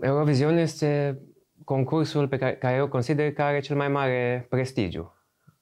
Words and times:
Eurovision 0.00 0.56
este 0.56 1.20
concursul 1.64 2.28
pe 2.28 2.36
care, 2.36 2.56
care 2.56 2.76
eu 2.76 2.88
consider 2.88 3.32
că 3.32 3.42
are 3.42 3.60
cel 3.60 3.76
mai 3.76 3.88
mare 3.88 4.46
prestigiu. 4.48 5.14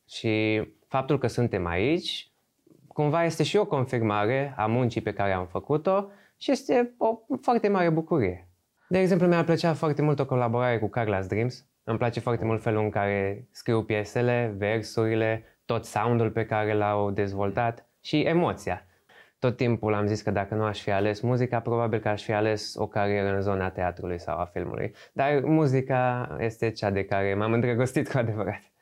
Și 0.08 0.62
faptul 0.88 1.18
că 1.18 1.26
suntem 1.26 1.66
aici, 1.66 2.32
cumva 2.86 3.24
este 3.24 3.42
și 3.42 3.56
o 3.56 3.66
confirmare 3.66 4.54
a 4.56 4.66
muncii 4.66 5.00
pe 5.00 5.12
care 5.12 5.32
am 5.32 5.46
făcut-o 5.46 6.08
și 6.36 6.50
este 6.50 6.94
o 6.98 7.18
foarte 7.40 7.68
mare 7.68 7.90
bucurie. 7.90 8.48
De 8.88 8.98
exemplu, 8.98 9.26
mi-ar 9.26 9.44
plăcea 9.44 9.74
foarte 9.74 10.02
mult 10.02 10.18
o 10.18 10.26
colaborare 10.26 10.78
cu 10.78 10.90
Carla's 10.98 11.26
Dreams. 11.28 11.66
Îmi 11.84 11.98
place 11.98 12.20
foarte 12.20 12.44
mult 12.44 12.62
felul 12.62 12.82
în 12.82 12.90
care 12.90 13.48
scriu 13.50 13.82
piesele, 13.82 14.54
versurile, 14.58 15.44
tot 15.64 15.84
soundul 15.84 16.30
pe 16.30 16.46
care 16.46 16.74
l-au 16.74 17.10
dezvoltat 17.10 17.88
și 18.00 18.20
emoția. 18.20 18.86
Tot 19.44 19.56
timpul 19.56 19.94
am 19.94 20.06
zis 20.06 20.22
că 20.22 20.30
dacă 20.30 20.54
nu 20.54 20.64
aș 20.64 20.80
fi 20.80 20.90
ales 20.90 21.20
muzica, 21.20 21.60
probabil 21.60 21.98
că 21.98 22.08
aș 22.08 22.22
fi 22.22 22.32
ales 22.32 22.74
o 22.76 22.86
carieră 22.86 23.34
în 23.34 23.40
zona 23.40 23.70
teatrului 23.70 24.20
sau 24.20 24.38
a 24.38 24.44
filmului. 24.44 24.94
Dar 25.12 25.40
muzica 25.40 26.28
este 26.40 26.70
cea 26.70 26.90
de 26.90 27.04
care 27.04 27.34
m-am 27.34 27.52
îndrăgostit 27.52 28.10
cu 28.10 28.18
adevărat. 28.18 28.73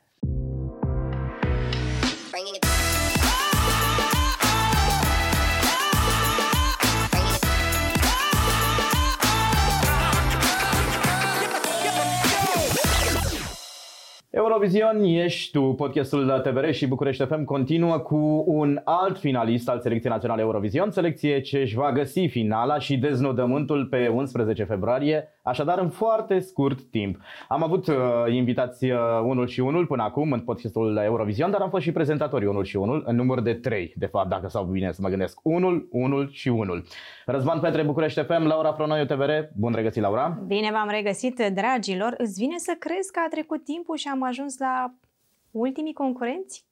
Eurovision, 14.43 15.03
ești 15.03 15.51
tu, 15.51 15.61
podcastul 15.61 16.41
TVR 16.43 16.71
și 16.71 16.87
București 16.87 17.25
FM 17.25 17.43
continuă 17.43 17.97
cu 17.97 18.43
un 18.47 18.81
alt 18.83 19.17
finalist 19.17 19.69
al 19.69 19.79
Selecției 19.79 20.11
Naționale 20.11 20.41
Eurovision, 20.41 20.91
selecție 20.91 21.41
ce 21.41 21.57
își 21.57 21.75
va 21.75 21.91
găsi 21.91 22.27
finala 22.27 22.79
și 22.79 22.97
deznodământul 22.97 23.85
pe 23.85 24.07
11 24.07 24.63
februarie, 24.63 25.39
așadar 25.43 25.79
în 25.79 25.89
foarte 25.89 26.39
scurt 26.39 26.81
timp. 26.81 27.17
Am 27.47 27.63
avut 27.63 27.87
uh, 27.87 27.95
invitați 28.29 28.85
uh, 28.85 28.99
unul 29.23 29.47
și 29.47 29.59
unul 29.59 29.85
până 29.85 30.03
acum 30.03 30.31
în 30.31 30.39
podcastul 30.39 30.97
Eurovision, 30.97 31.51
dar 31.51 31.61
am 31.61 31.69
fost 31.69 31.83
și 31.83 31.91
prezentatorii 31.91 32.47
unul 32.47 32.63
și 32.63 32.75
unul, 32.75 33.03
în 33.05 33.15
număr 33.15 33.41
de 33.41 33.53
trei, 33.53 33.93
de 33.95 34.05
fapt, 34.05 34.29
dacă 34.29 34.47
sau 34.47 34.63
bine 34.63 34.91
să 34.91 34.99
mă 35.01 35.09
gândesc. 35.09 35.39
Unul, 35.43 35.87
unul 35.91 36.29
și 36.31 36.47
unul. 36.47 36.85
Răzvan 37.25 37.59
Petre, 37.59 37.83
București 37.83 38.23
FM, 38.23 38.43
Laura 38.45 38.73
Pronoiu 38.73 39.05
TVR, 39.05 39.31
bun 39.55 39.73
regăsit, 39.73 40.01
Laura! 40.01 40.43
Bine 40.47 40.71
v-am 40.71 40.89
regăsit, 40.89 41.51
dragilor! 41.53 42.13
Îți 42.17 42.39
vine 42.39 42.57
să 42.57 42.75
crezi 42.79 43.11
că 43.11 43.19
a 43.25 43.29
trecut 43.29 43.63
timpul 43.63 43.95
și 43.95 44.07
am 44.07 44.23
ajuns 44.23 44.57
la 44.57 44.93
ultimii 45.51 45.93
concurenți? 45.93 46.65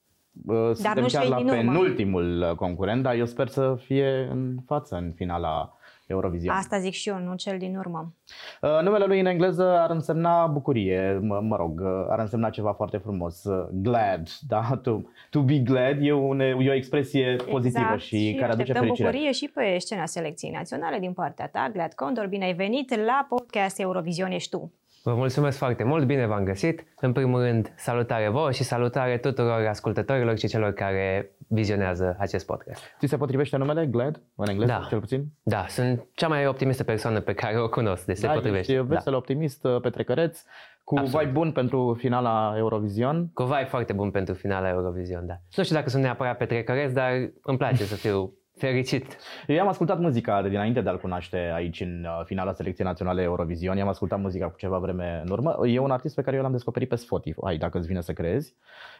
Suntem 0.45 0.75
dar 0.83 0.99
nu 0.99 1.07
chiar 1.07 1.27
la 1.27 1.35
penultimul 1.35 2.53
concurent, 2.55 3.03
dar 3.03 3.15
eu 3.15 3.25
sper 3.25 3.47
să 3.47 3.75
fie 3.85 4.27
în 4.31 4.55
față 4.65 4.95
în 4.95 5.11
finala 5.15 5.75
Eurovision. 6.11 6.55
Asta 6.55 6.79
zic 6.79 6.93
și 6.93 7.09
eu, 7.09 7.17
nu 7.17 7.35
cel 7.35 7.57
din 7.57 7.75
urmă. 7.77 8.13
Uh, 8.61 8.79
numele 8.83 9.05
lui 9.05 9.19
în 9.19 9.25
engleză 9.25 9.79
ar 9.79 9.89
însemna 9.89 10.47
bucurie, 10.47 11.19
mă, 11.21 11.39
mă 11.39 11.55
rog, 11.55 11.79
uh, 11.79 12.05
ar 12.09 12.19
însemna 12.19 12.49
ceva 12.49 12.73
foarte 12.73 12.97
frumos. 12.97 13.43
Uh, 13.43 13.67
glad, 13.71 14.29
da? 14.53 14.79
To, 14.81 15.01
to 15.29 15.41
be 15.41 15.57
glad 15.57 15.97
e, 16.01 16.11
une, 16.11 16.55
e 16.59 16.69
o 16.69 16.73
expresie 16.73 17.31
exact. 17.31 17.49
pozitivă 17.49 17.97
și, 17.97 18.17
și 18.17 18.35
care 18.39 18.51
aduce 18.51 18.73
fericire. 18.73 19.09
bucurie 19.09 19.31
și 19.31 19.51
pe 19.53 19.77
scena 19.77 20.05
selecției 20.05 20.51
naționale 20.51 20.99
din 20.99 21.13
partea 21.13 21.47
ta. 21.47 21.69
Glad 21.73 21.93
Condor, 21.93 22.27
bine 22.27 22.45
ai 22.45 22.53
venit 22.53 22.95
la 22.95 23.25
podcast 23.29 23.79
Eurovision 23.79 24.31
ești 24.31 24.49
tu. 24.49 24.71
Vă 25.03 25.13
mulțumesc 25.15 25.57
foarte 25.57 25.83
mult, 25.83 26.05
bine 26.05 26.25
v-am 26.25 26.43
găsit. 26.43 26.85
În 26.99 27.11
primul 27.11 27.41
rând, 27.41 27.73
salutare 27.75 28.29
vouă 28.29 28.51
și 28.51 28.63
salutare 28.63 29.17
tuturor 29.17 29.65
ascultătorilor 29.65 30.37
și 30.37 30.47
celor 30.47 30.71
care 30.71 31.31
vizionează 31.47 32.15
acest 32.19 32.45
podcast. 32.45 32.81
Ți 32.99 33.07
se 33.07 33.17
potrivește 33.17 33.57
numele 33.57 33.85
Glad, 33.85 34.21
în 34.35 34.49
engleză, 34.49 34.71
da. 34.71 34.85
cel 34.89 34.99
puțin? 34.99 35.25
Da, 35.43 35.65
sunt 35.67 36.05
cea 36.13 36.27
mai 36.27 36.47
optimistă 36.47 36.83
persoană 36.83 37.19
pe 37.19 37.33
care 37.33 37.59
o 37.59 37.69
cunosc, 37.69 38.05
deci 38.05 38.19
da, 38.19 38.27
se 38.27 38.33
potrivește. 38.33 38.73
Ești 38.73 38.85
vesel, 38.85 39.11
da. 39.11 39.17
optimist, 39.17 39.67
petrecăreț, 39.81 40.41
cu 40.83 40.97
Absolut. 40.97 41.19
vibe 41.19 41.39
bun 41.39 41.51
pentru 41.51 41.95
finala 41.99 42.53
Eurovision. 42.57 43.29
Cu 43.33 43.43
vibe 43.43 43.67
foarte 43.69 43.93
bun 43.93 44.11
pentru 44.11 44.33
finala 44.33 44.69
Eurovision, 44.69 45.25
da. 45.25 45.33
Nu 45.55 45.63
știu 45.63 45.75
dacă 45.75 45.89
sunt 45.89 46.03
neapărat 46.03 46.37
petrecăreț, 46.37 46.91
dar 46.91 47.11
îmi 47.41 47.57
place 47.57 47.83
să 47.83 47.95
fiu 47.95 48.33
Fericit. 48.57 49.17
Eu 49.47 49.61
am 49.61 49.67
ascultat 49.67 49.99
muzica 49.99 50.41
de 50.41 50.49
dinainte 50.49 50.81
de 50.81 50.89
a-l 50.89 50.99
cunoaște 50.99 51.51
aici 51.53 51.81
în 51.81 52.05
uh, 52.05 52.25
finala 52.25 52.53
selecției 52.53 52.87
naționale 52.87 53.21
Eurovision. 53.21 53.77
I-am 53.77 53.87
ascultat 53.87 54.19
muzica 54.19 54.49
cu 54.49 54.57
ceva 54.57 54.77
vreme 54.77 55.21
în 55.25 55.31
urmă. 55.31 55.59
E 55.67 55.79
un 55.79 55.91
artist 55.91 56.15
pe 56.15 56.21
care 56.21 56.35
eu 56.35 56.41
l-am 56.41 56.51
descoperit 56.51 56.89
pe 56.89 56.95
Spotify, 56.95 57.57
dacă 57.57 57.77
îți 57.77 57.87
vine 57.87 58.01
să 58.01 58.13
crezi. 58.13 58.55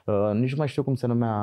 Uh, 0.06 0.29
nici 0.34 0.51
nu 0.51 0.57
mai 0.57 0.67
știu 0.67 0.84
cum 0.84 0.95
se 0.95 1.07
numea 1.07 1.35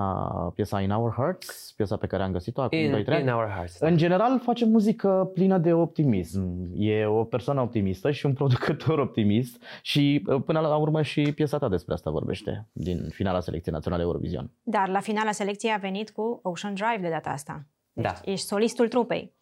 piesa 0.54 0.80
In 0.80 0.90
Our 0.90 1.12
Hearts, 1.12 1.72
piesa 1.76 1.96
pe 1.96 2.06
care 2.06 2.22
am 2.22 2.32
găsit-o 2.32 2.62
acum 2.62 2.78
in, 2.78 2.90
2 2.90 3.20
In 3.20 3.28
Our 3.28 3.48
Hearts. 3.48 3.80
În 3.80 3.96
general 3.96 4.40
face 4.40 4.64
muzică 4.64 5.30
plină 5.34 5.58
de 5.58 5.72
optimism. 5.72 6.70
E 6.74 7.06
o 7.06 7.24
persoană 7.24 7.60
optimistă 7.60 8.10
și 8.10 8.26
un 8.26 8.32
producător 8.32 8.98
optimist 8.98 9.62
și 9.82 10.22
uh, 10.26 10.42
până 10.44 10.60
la 10.60 10.76
urmă 10.76 11.02
și 11.02 11.32
piesa 11.32 11.58
ta 11.58 11.68
despre 11.68 11.94
asta 11.94 12.10
vorbește 12.10 12.68
din 12.72 13.08
finala 13.08 13.40
selecției 13.40 13.74
naționale 13.74 14.02
Eurovision. 14.02 14.50
Dar 14.62 14.88
la 14.88 15.00
finala 15.00 15.30
selecției 15.30 15.72
a 15.72 15.78
venit 15.78 16.10
cu 16.10 16.40
Ocean 16.42 16.74
Drive 16.74 17.00
de 17.00 17.08
data 17.08 17.30
asta. 17.30 17.66
Deci 18.02 18.12
da. 18.12 18.30
ești 18.30 18.46
solistul 18.46 18.88
trupei. 18.88 19.32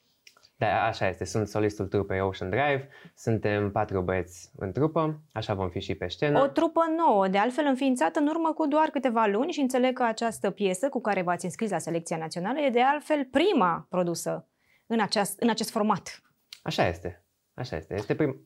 Da, 0.56 0.84
așa 0.84 1.09
este. 1.09 1.25
Sunt 1.25 1.49
solistul 1.49 1.87
trupei 1.87 2.21
Ocean 2.21 2.50
Drive. 2.50 2.89
Suntem 3.15 3.71
patru 3.71 4.00
băieți 4.00 4.50
în 4.56 4.72
trupă. 4.72 5.21
Așa 5.33 5.55
vom 5.55 5.69
fi 5.69 5.81
și 5.81 5.94
pe 5.94 6.09
scenă. 6.09 6.43
O 6.43 6.47
trupă 6.47 6.81
nouă, 6.97 7.28
de 7.28 7.39
altfel 7.39 7.65
înființată 7.65 8.19
în 8.19 8.27
urmă 8.27 8.53
cu 8.53 8.66
doar 8.66 8.89
câteva 8.89 9.27
luni 9.27 9.53
și 9.53 9.61
înțeleg 9.61 9.93
că 9.93 10.03
această 10.03 10.50
piesă 10.50 10.89
cu 10.89 11.00
care 11.00 11.22
v-ați 11.22 11.45
înscris 11.45 11.71
la 11.71 11.78
selecția 11.78 12.16
națională 12.16 12.61
e 12.61 12.71
de 12.71 12.83
altfel 12.83 13.25
prima 13.25 13.87
produsă 13.89 14.47
în 14.87 15.00
acest, 15.00 15.41
în 15.41 15.49
acest 15.49 15.71
format. 15.71 16.22
Așa 16.62 16.89
este. 16.89 17.25
Așa 17.55 17.77
este. 17.77 17.95
Este 17.95 18.15
prim... 18.15 18.37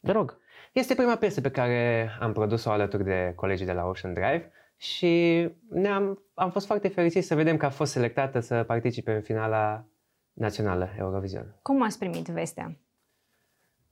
Te 0.00 0.12
rog. 0.12 0.38
Este 0.72 0.94
prima 0.94 1.16
piesă 1.16 1.40
pe 1.40 1.50
care 1.50 2.10
am 2.20 2.32
produs-o 2.32 2.70
alături 2.70 3.04
de 3.04 3.32
colegii 3.36 3.66
de 3.66 3.72
la 3.72 3.84
Ocean 3.84 4.14
Drive 4.14 4.52
și 4.78 5.48
ne-am, 5.70 6.22
am 6.34 6.50
fost 6.50 6.66
foarte 6.66 6.88
fericiți 6.88 7.26
să 7.26 7.34
vedem 7.34 7.56
că 7.56 7.66
a 7.66 7.70
fost 7.70 7.92
selectată 7.92 8.40
să 8.40 8.64
participe 8.66 9.12
în 9.12 9.20
finala 9.20 9.84
națională 10.32 10.88
Eurovision. 10.98 11.58
Cum 11.62 11.82
ați 11.82 11.98
primit 11.98 12.26
vestea? 12.26 12.78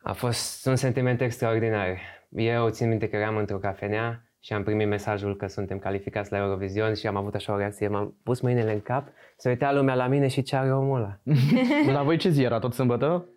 A 0.02 0.12
fost 0.12 0.66
un 0.66 0.76
sentiment 0.76 1.20
extraordinar. 1.20 1.98
Eu 2.30 2.68
țin 2.68 2.88
minte 2.88 3.08
că 3.08 3.16
eram 3.16 3.36
într-o 3.36 3.58
cafenea 3.58 4.30
și 4.40 4.52
am 4.52 4.62
primit 4.62 4.88
mesajul 4.88 5.36
că 5.36 5.46
suntem 5.46 5.78
calificați 5.78 6.32
la 6.32 6.38
Eurovision 6.38 6.94
și 6.94 7.06
am 7.06 7.16
avut 7.16 7.34
așa 7.34 7.52
o 7.52 7.56
reacție. 7.56 7.88
M-am 7.88 8.16
pus 8.22 8.40
mâinile 8.40 8.72
în 8.72 8.80
cap, 8.80 9.08
se 9.36 9.48
uita 9.48 9.72
lumea 9.72 9.94
la 9.94 10.06
mine 10.06 10.28
și 10.28 10.42
ce 10.42 10.56
are 10.56 10.74
omul 10.74 10.96
ăla. 10.96 11.20
la 11.98 12.02
voi 12.02 12.16
ce 12.16 12.28
zi 12.28 12.42
era? 12.42 12.58
Tot 12.58 12.74
sâmbătă? 12.74 13.28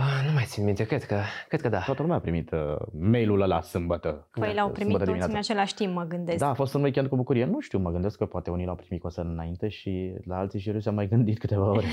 Ah, 0.00 0.24
nu 0.26 0.32
mai 0.32 0.44
țin 0.46 0.64
minte, 0.64 0.84
cred 0.84 1.04
că, 1.04 1.16
cred 1.48 1.60
că 1.60 1.68
da. 1.68 1.78
Toată 1.78 2.02
lumea 2.02 2.16
a 2.16 2.20
primit 2.20 2.50
uh, 2.50 2.58
mail-ul 3.00 3.40
ăla 3.40 3.60
sâmbătă. 3.60 4.28
Păi 4.30 4.54
l-au 4.54 4.70
primit 4.70 4.92
toți 4.92 5.04
dimineața. 5.04 5.32
în 5.32 5.38
același 5.38 5.74
timp, 5.74 5.94
mă 5.94 6.04
gândesc. 6.08 6.38
Da, 6.38 6.48
a 6.48 6.54
fost 6.54 6.74
un 6.74 6.82
weekend 6.82 7.08
cu 7.08 7.16
bucurie. 7.16 7.44
Nu 7.44 7.60
știu, 7.60 7.78
mă 7.78 7.90
gândesc 7.90 8.18
că 8.18 8.24
poate 8.24 8.50
unii 8.50 8.66
l-au 8.66 8.74
primit 8.74 9.00
cu 9.00 9.06
o 9.06 9.10
seară 9.10 9.28
înainte 9.28 9.68
și 9.68 10.14
la 10.24 10.38
alții 10.38 10.60
și 10.60 10.80
s-a 10.80 10.90
mai 10.90 11.08
gândit 11.08 11.38
câteva 11.38 11.70
ore. 11.70 11.86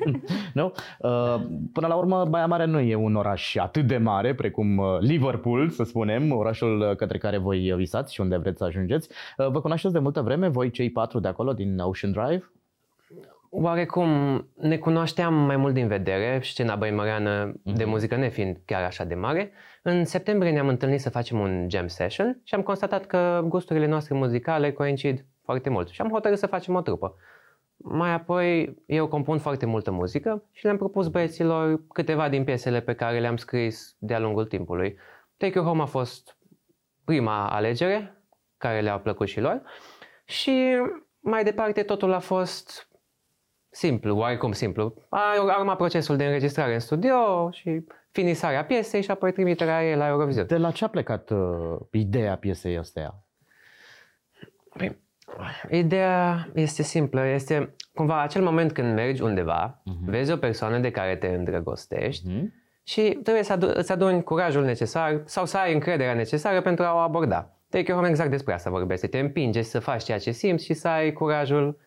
nu? 0.54 0.72
Uh, 0.98 1.40
până 1.72 1.86
la 1.86 1.94
urmă, 1.94 2.24
Baia 2.24 2.46
Mare 2.46 2.64
nu 2.64 2.80
e 2.80 2.94
un 2.94 3.14
oraș 3.14 3.56
atât 3.56 3.86
de 3.86 3.96
mare 3.96 4.34
precum 4.34 4.78
uh, 4.78 4.98
Liverpool, 5.00 5.70
să 5.70 5.84
spunem, 5.84 6.32
orașul 6.32 6.80
uh, 6.80 6.96
către 6.96 7.18
care 7.18 7.38
voi 7.38 7.74
visați 7.76 8.14
și 8.14 8.20
unde 8.20 8.36
vreți 8.36 8.58
să 8.58 8.64
ajungeți. 8.64 9.08
Uh, 9.36 9.48
vă 9.48 9.60
cunoașteți 9.60 9.94
de 9.94 10.00
multă 10.00 10.20
vreme, 10.20 10.48
voi 10.48 10.70
cei 10.70 10.90
patru 10.90 11.20
de 11.20 11.28
acolo, 11.28 11.52
din 11.52 11.78
Ocean 11.78 12.12
Drive? 12.12 12.50
Oarecum 13.54 14.08
ne 14.54 14.78
cunoșteam 14.78 15.34
mai 15.34 15.56
mult 15.56 15.74
din 15.74 15.86
vedere, 15.86 16.40
scena 16.42 16.76
băimăreană 16.76 17.52
mm-hmm. 17.52 17.76
de 17.76 17.84
muzică 17.84 18.16
nefiind 18.16 18.56
chiar 18.64 18.82
așa 18.82 19.04
de 19.04 19.14
mare. 19.14 19.52
În 19.82 20.04
septembrie 20.04 20.52
ne-am 20.52 20.68
întâlnit 20.68 21.00
să 21.00 21.10
facem 21.10 21.40
un 21.40 21.66
jam 21.70 21.86
session 21.86 22.40
și 22.44 22.54
am 22.54 22.62
constatat 22.62 23.06
că 23.06 23.44
gusturile 23.44 23.86
noastre 23.86 24.14
muzicale 24.14 24.72
coincid 24.72 25.24
foarte 25.44 25.70
mult 25.70 25.88
și 25.88 26.00
am 26.00 26.10
hotărât 26.10 26.38
să 26.38 26.46
facem 26.46 26.74
o 26.74 26.80
trupă. 26.80 27.14
Mai 27.76 28.12
apoi 28.12 28.76
eu 28.86 29.08
compun 29.08 29.38
foarte 29.38 29.66
multă 29.66 29.90
muzică 29.90 30.44
și 30.52 30.64
le-am 30.64 30.76
propus 30.76 31.08
băieților 31.08 31.86
câteva 31.88 32.28
din 32.28 32.44
piesele 32.44 32.80
pe 32.80 32.94
care 32.94 33.20
le-am 33.20 33.36
scris 33.36 33.96
de-a 33.98 34.18
lungul 34.18 34.44
timpului. 34.46 34.96
Take 35.36 35.58
You 35.58 35.66
Home 35.66 35.82
a 35.82 35.86
fost 35.86 36.36
prima 37.04 37.48
alegere 37.48 38.24
care 38.58 38.80
le-a 38.80 38.98
plăcut 38.98 39.28
și 39.28 39.40
lor 39.40 39.62
și 40.24 40.76
mai 41.20 41.44
departe 41.44 41.82
totul 41.82 42.12
a 42.12 42.18
fost 42.18 42.90
simplu, 43.74 44.16
oarecum 44.16 44.52
simplu. 44.52 44.94
A 45.08 45.58
urmat 45.58 45.76
procesul 45.76 46.16
de 46.16 46.24
înregistrare 46.24 46.74
în 46.74 46.80
studio 46.80 47.50
și 47.50 47.84
finisarea 48.10 48.64
piesei 48.64 49.02
și 49.02 49.10
apoi 49.10 49.32
trimiterea 49.32 49.88
ei 49.88 49.96
la 49.96 50.08
Eurovision. 50.08 50.46
De 50.46 50.56
la 50.56 50.70
ce 50.70 50.84
a 50.84 50.88
plecat 50.88 51.30
uh, 51.30 51.76
ideea 51.90 52.36
piesei 52.36 52.78
astea? 52.78 53.14
Păi, 54.76 54.98
ideea 55.70 56.48
este 56.54 56.82
simplă, 56.82 57.26
este 57.26 57.74
cumva 57.94 58.22
acel 58.22 58.42
moment 58.42 58.72
când 58.72 58.94
mergi 58.94 59.22
undeva, 59.22 59.82
uh-huh. 59.82 60.04
vezi 60.04 60.32
o 60.32 60.36
persoană 60.36 60.78
de 60.78 60.90
care 60.90 61.16
te 61.16 61.26
îndrăgostești 61.26 62.28
uh-huh. 62.28 62.44
și 62.82 63.18
trebuie 63.22 63.42
să 63.42 63.52
adu- 63.52 63.72
îți 63.74 63.92
aduni 63.92 64.22
curajul 64.22 64.64
necesar 64.64 65.22
sau 65.24 65.46
să 65.46 65.58
ai 65.58 65.72
încrederea 65.72 66.14
necesară 66.14 66.60
pentru 66.60 66.84
a 66.84 66.94
o 66.94 66.98
aborda. 66.98 67.56
Take 67.68 67.92
Home 67.92 68.08
exact 68.08 68.30
despre 68.30 68.52
asta 68.52 68.70
vorbește. 68.70 69.06
Te 69.06 69.18
împinge 69.18 69.62
să 69.62 69.78
faci 69.78 70.02
ceea 70.04 70.18
ce 70.18 70.30
simți 70.30 70.64
și 70.64 70.74
să 70.74 70.88
ai 70.88 71.12
curajul 71.12 71.78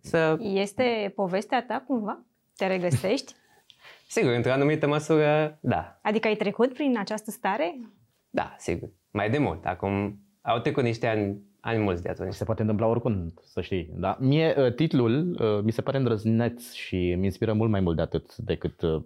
să... 0.00 0.36
Este 0.40 1.12
povestea 1.14 1.64
ta 1.64 1.84
cumva? 1.86 2.24
Te 2.56 2.66
regăsești? 2.66 3.34
Sigur, 4.14 4.32
într-o 4.32 4.52
anumită 4.52 4.86
măsură, 4.86 5.58
da. 5.60 5.98
Adică 6.02 6.28
ai 6.28 6.34
trecut 6.34 6.72
prin 6.72 6.98
această 6.98 7.30
stare? 7.30 7.80
Da, 8.30 8.54
sigur. 8.58 8.88
Mai 9.10 9.30
de 9.30 9.38
mult. 9.38 9.64
Acum 9.64 10.18
au 10.42 10.58
trecut 10.58 10.82
niște 10.82 11.06
ani, 11.06 11.42
ani 11.60 11.82
mulți 11.82 12.02
de 12.02 12.08
atunci. 12.08 12.34
Se 12.34 12.44
poate 12.44 12.60
întâmpla 12.60 12.86
oricum, 12.86 13.34
să 13.44 13.60
știi. 13.60 13.90
Da? 13.94 14.16
Mie 14.20 14.54
uh, 14.58 14.74
titlul 14.74 15.36
uh, 15.40 15.62
mi 15.62 15.72
se 15.72 15.82
pare 15.82 15.96
îndrăzneț 15.96 16.72
și 16.72 16.96
mi 16.96 17.24
inspiră 17.24 17.52
mult 17.52 17.70
mai 17.70 17.80
mult 17.80 17.96
de 17.96 18.02
atât 18.02 18.36
decât 18.36 18.82
uh, 18.82 19.02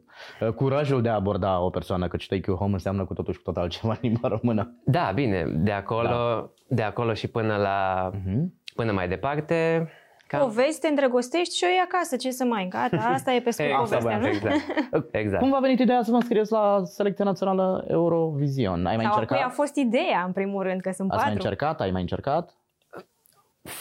curajul 0.55 1.02
de 1.02 1.08
a 1.08 1.14
aborda 1.14 1.61
o 1.61 1.70
persoană, 1.70 2.08
căci 2.08 2.29
Take 2.29 2.44
You 2.46 2.56
Home 2.56 2.73
înseamnă 2.73 3.05
cu 3.05 3.14
totul 3.14 3.32
și 3.32 3.38
cu 3.38 3.44
totul 3.44 3.62
altceva 3.62 3.93
în 4.02 4.08
limba 4.11 4.29
română. 4.29 4.81
Da, 4.84 5.11
bine, 5.14 5.44
de 5.56 5.73
acolo, 5.73 6.08
da. 6.08 6.50
de 6.69 6.82
acolo 6.82 7.14
și 7.14 7.29
până 7.29 7.56
la 7.56 8.11
uh-huh. 8.14 8.44
până 8.75 8.93
mai 8.93 9.08
departe, 9.08 9.88
Cam... 10.28 10.40
Povesti, 10.40 10.80
te 10.80 10.88
îndrăgostești 10.88 11.56
și 11.56 11.64
o 11.64 11.69
iei 11.69 11.82
acasă, 11.84 12.16
ce 12.16 12.30
să 12.30 12.44
mai, 12.44 12.66
gata, 12.69 12.96
asta 13.16 13.32
e 13.32 13.40
pe 13.40 13.50
scurt 13.50 13.69
exact, 13.69 13.88
povestea, 13.88 14.19
nu? 14.19 14.26
Exact, 14.36 15.14
exact. 15.14 15.42
Cum 15.42 15.50
v-a 15.50 15.58
venit 15.58 15.78
ideea 15.78 16.02
să 16.02 16.10
vă 16.10 16.16
înscrieți 16.16 16.52
la 16.52 16.80
Selecția 16.84 17.25
Națională 17.25 17.84
Eurovision? 17.88 18.86
Ai 18.86 18.96
mai 18.96 19.04
Sau 19.04 19.12
încercat? 19.12 19.46
a 19.46 19.48
fost 19.48 19.76
ideea, 19.76 20.22
în 20.26 20.32
primul 20.32 20.62
rând, 20.62 20.80
că 20.80 20.90
sunt 20.90 21.10
Ați 21.10 21.22
patru. 21.22 21.34
mai 21.34 21.44
încercat? 21.44 21.80
Ai 21.80 21.90
mai 21.90 22.00
încercat? 22.00 22.54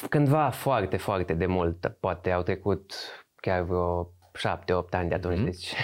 Cândva 0.09 0.49
foarte, 0.49 0.97
foarte 0.97 1.33
de 1.33 1.45
mult, 1.45 1.97
poate 1.99 2.31
au 2.31 2.41
trecut 2.41 2.93
chiar 3.35 3.61
vreo 3.61 4.09
șapte, 4.33 4.73
opt 4.73 4.93
ani 4.93 5.09
de 5.09 5.15
atunci, 5.15 5.39
mm-hmm. 5.39 5.43
deci... 5.43 5.73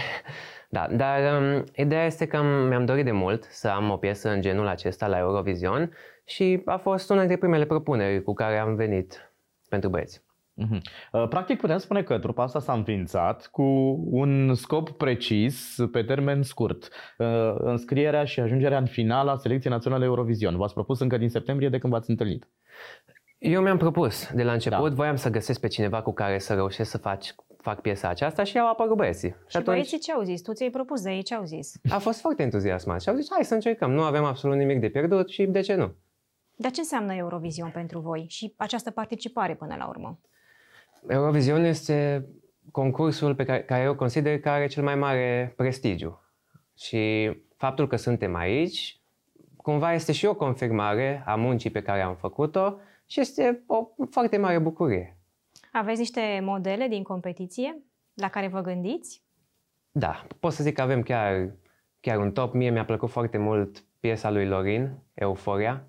Da, 0.70 0.88
dar 0.92 1.42
um, 1.42 1.64
ideea 1.76 2.06
este 2.06 2.28
că 2.28 2.42
mi-am 2.42 2.86
dorit 2.86 3.06
de 3.06 3.12
mult 3.12 3.44
să 3.50 3.68
am 3.68 3.90
o 3.90 3.98
piesă 3.98 4.30
în 4.30 4.42
genul 4.42 4.68
acesta 4.68 5.08
la 5.08 5.18
Eurovision 5.18 5.92
și 6.26 6.62
a 6.66 6.78
fost 6.78 7.10
una 7.10 7.20
dintre 7.20 7.38
primele 7.38 7.66
propuneri 7.66 8.24
cu 8.24 8.34
care 8.34 8.58
am 8.58 8.76
venit 8.76 9.34
pentru 9.70 9.90
băieți. 9.90 10.24
Mm-hmm. 10.62 11.30
Practic 11.30 11.60
putem 11.60 11.78
spune 11.78 12.04
că 12.04 12.20
trupa 12.20 12.44
asta 12.44 12.60
s-a 12.60 12.74
înființat 12.74 13.48
cu 13.48 13.64
un 14.12 14.54
scop 14.54 14.90
precis 14.90 15.76
pe 15.92 16.04
termen 16.04 16.44
scurt. 16.44 16.90
Uh, 17.18 17.28
înscrierea 17.58 18.24
și 18.24 18.40
ajungerea 18.40 18.78
în 18.78 18.86
finala 18.86 19.32
a 19.32 19.36
Selecției 19.36 19.74
Naționale 19.74 20.06
Eurovision. 20.06 20.58
V-ați 20.58 20.74
propus 20.74 21.00
încă 21.00 21.18
din 21.18 21.30
septembrie 21.30 21.70
de 21.70 21.78
când 21.78 21.94
v-ați 21.94 22.10
întâlnit. 22.10 22.48
Eu 23.38 23.62
mi-am 23.62 23.78
propus 23.78 24.32
de 24.34 24.44
la 24.44 24.52
început, 24.52 24.90
da. 24.90 24.96
voiam 24.96 25.16
să 25.16 25.30
găsesc 25.30 25.60
pe 25.60 25.68
cineva 25.68 26.02
cu 26.02 26.14
care 26.14 26.40
să 26.40 26.54
reușesc 26.54 26.90
să 26.90 26.98
fac, 26.98 27.20
fac 27.62 27.82
piesa 27.82 28.08
aceasta 28.10 28.44
și 28.44 28.60
au 28.60 28.70
apărut 28.70 28.98
băieții. 28.98 29.30
Și, 29.30 29.36
și 29.48 29.58
atunci... 29.58 29.66
băieții 29.66 30.00
ce 30.00 30.12
au 30.12 30.24
zis? 30.24 30.42
Tu 30.42 30.54
ți-ai 30.54 30.70
propus, 30.70 31.02
de 31.02 31.12
ei 31.12 31.24
ce 31.24 31.36
au 31.36 31.44
zis? 31.44 31.74
A 31.90 31.98
fost 31.98 32.20
foarte 32.20 32.44
entuziasmat 32.44 33.02
și 33.02 33.10
au 33.10 33.16
zis, 33.16 33.28
hai 33.32 33.46
să 33.46 33.54
încercăm, 33.54 33.92
nu 33.92 34.02
avem 34.02 34.24
absolut 34.24 34.58
nimic 34.58 34.80
de 34.80 34.90
pierdut 34.90 35.30
și 35.30 35.46
de 35.46 35.62
ce 35.62 35.76
nu? 35.76 35.96
Dar 36.56 36.72
ce 36.72 36.80
înseamnă 36.80 37.16
Eurovision 37.16 37.70
pentru 37.70 38.00
voi 38.00 38.26
și 38.30 38.54
această 38.58 38.92
participare 38.92 39.56
până 39.56 39.76
la 39.78 39.88
urmă? 39.88 40.20
Eurovision 41.08 41.64
este 41.64 42.28
concursul 42.72 43.36
pe 43.36 43.44
care, 43.44 43.64
care 43.64 43.84
eu 43.84 43.96
consider 43.96 44.40
că 44.40 44.50
are 44.50 44.68
cel 44.68 44.84
mai 44.84 44.96
mare 44.96 45.54
prestigiu. 45.56 46.22
Și 46.78 47.32
faptul 47.58 47.88
că 47.88 47.96
suntem 47.96 48.36
aici, 48.36 49.02
cumva 49.56 49.94
este 49.94 50.12
și 50.12 50.26
o 50.26 50.36
confirmare 50.36 51.24
a 51.26 51.36
muncii 51.36 51.70
pe 51.70 51.82
care 51.82 52.02
am 52.02 52.16
făcut-o 52.16 52.78
și 53.06 53.20
este 53.20 53.64
o 53.68 53.88
foarte 54.10 54.38
mare 54.38 54.60
bucurie. 54.60 55.18
Aveți 55.72 56.00
niște 56.00 56.40
modele 56.44 56.88
din 56.88 57.04
competiție 57.04 57.78
la 58.14 58.30
care 58.30 58.48
vă 58.48 58.62
gândiți? 58.62 59.24
Da, 59.92 60.26
pot 60.40 60.52
să 60.52 60.64
zic 60.64 60.76
că 60.76 60.82
avem 60.82 61.02
chiar, 61.02 61.56
chiar 62.00 62.18
un 62.18 62.32
top. 62.32 62.54
Mie 62.54 62.70
mi-a 62.70 62.86
plăcut 62.86 63.10
foarte 63.10 63.38
mult 63.38 63.84
piesa 64.00 64.32
lui 64.32 64.48
Lorin, 64.48 64.98
Euforia. 65.14 65.88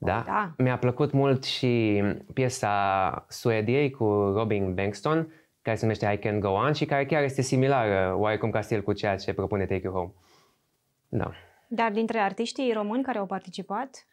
Oh. 0.00 0.08
Da? 0.08 0.22
da. 0.26 0.52
Mi-a 0.64 0.78
plăcut 0.78 1.12
mult 1.12 1.44
și 1.44 2.02
piesa 2.34 3.24
Suediei 3.28 3.90
cu 3.90 4.04
Robin 4.34 4.74
Bankston, 4.74 5.32
care 5.62 5.76
se 5.76 5.82
numește 5.82 6.12
I 6.12 6.18
Can 6.18 6.40
Go 6.40 6.48
On 6.48 6.72
și 6.72 6.84
care 6.84 7.06
chiar 7.06 7.22
este 7.22 7.42
similară 7.42 8.14
oarecum 8.18 8.50
ca 8.50 8.60
stil 8.60 8.82
cu 8.82 8.92
ceea 8.92 9.16
ce 9.16 9.32
propune 9.32 9.66
Take 9.66 9.80
You 9.84 9.94
Home. 9.94 10.12
Da. 11.08 11.32
Dar 11.68 11.90
dintre 11.92 12.18
artiștii 12.18 12.72
români 12.72 13.02
care 13.02 13.18
au 13.18 13.26
participat? 13.26 14.06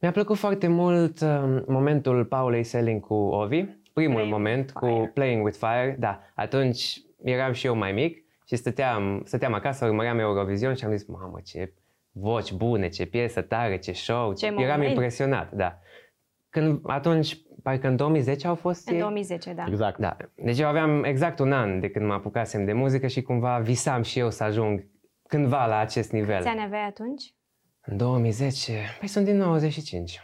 Mi-a 0.00 0.10
plăcut 0.10 0.36
foarte 0.36 0.66
mult 0.66 1.20
uh, 1.20 1.62
momentul 1.66 2.24
Paulei 2.24 2.64
Selling 2.64 3.00
cu 3.00 3.14
Ovi, 3.14 3.64
primul 3.92 4.14
Playing 4.14 4.32
moment 4.32 4.72
cu 4.72 5.10
Playing 5.14 5.44
with 5.44 5.56
Fire. 5.56 5.96
Da, 5.98 6.20
atunci 6.34 7.00
eram 7.22 7.52
și 7.52 7.66
eu 7.66 7.74
mai 7.74 7.92
mic 7.92 8.24
și 8.46 8.56
stăteam, 8.56 9.22
stăteam 9.24 9.52
acasă, 9.52 9.84
urmăream 9.84 10.18
Eurovision 10.18 10.74
și 10.74 10.84
am 10.84 10.96
zis, 10.96 11.06
mamă, 11.06 11.40
ce 11.44 11.72
voci 12.18 12.52
bune, 12.52 12.88
ce 12.88 13.04
piesă 13.04 13.42
tare, 13.42 13.78
ce 13.78 13.92
show. 13.92 14.34
Ce 14.34 14.46
Eram 14.46 14.56
moment. 14.58 14.88
impresionat, 14.88 15.52
da. 15.52 15.78
Când, 16.48 16.80
atunci, 16.82 17.36
parcă 17.62 17.88
în 17.88 17.96
2010 17.96 18.46
au 18.46 18.54
fost 18.54 18.88
În 18.88 18.94
ei? 18.94 19.00
2010, 19.00 19.52
da. 19.52 19.64
Exact. 19.68 19.98
Da. 19.98 20.16
Deci 20.34 20.58
eu 20.58 20.68
aveam 20.68 21.04
exact 21.04 21.38
un 21.38 21.52
an 21.52 21.80
de 21.80 21.90
când 21.90 22.06
mă 22.06 22.12
apucasem 22.12 22.64
de 22.64 22.72
muzică 22.72 23.06
și 23.06 23.22
cumva 23.22 23.58
visam 23.58 24.02
și 24.02 24.18
eu 24.18 24.30
să 24.30 24.44
ajung 24.44 24.86
cândva 25.28 25.66
la 25.66 25.78
acest 25.78 26.12
nivel. 26.12 26.36
Câți 26.36 26.48
ani 26.48 26.62
aveai 26.62 26.86
atunci? 26.86 27.34
În 27.80 27.96
2010, 27.96 28.72
păi 28.98 29.08
sunt 29.08 29.24
din 29.24 29.36
95. 29.36 30.20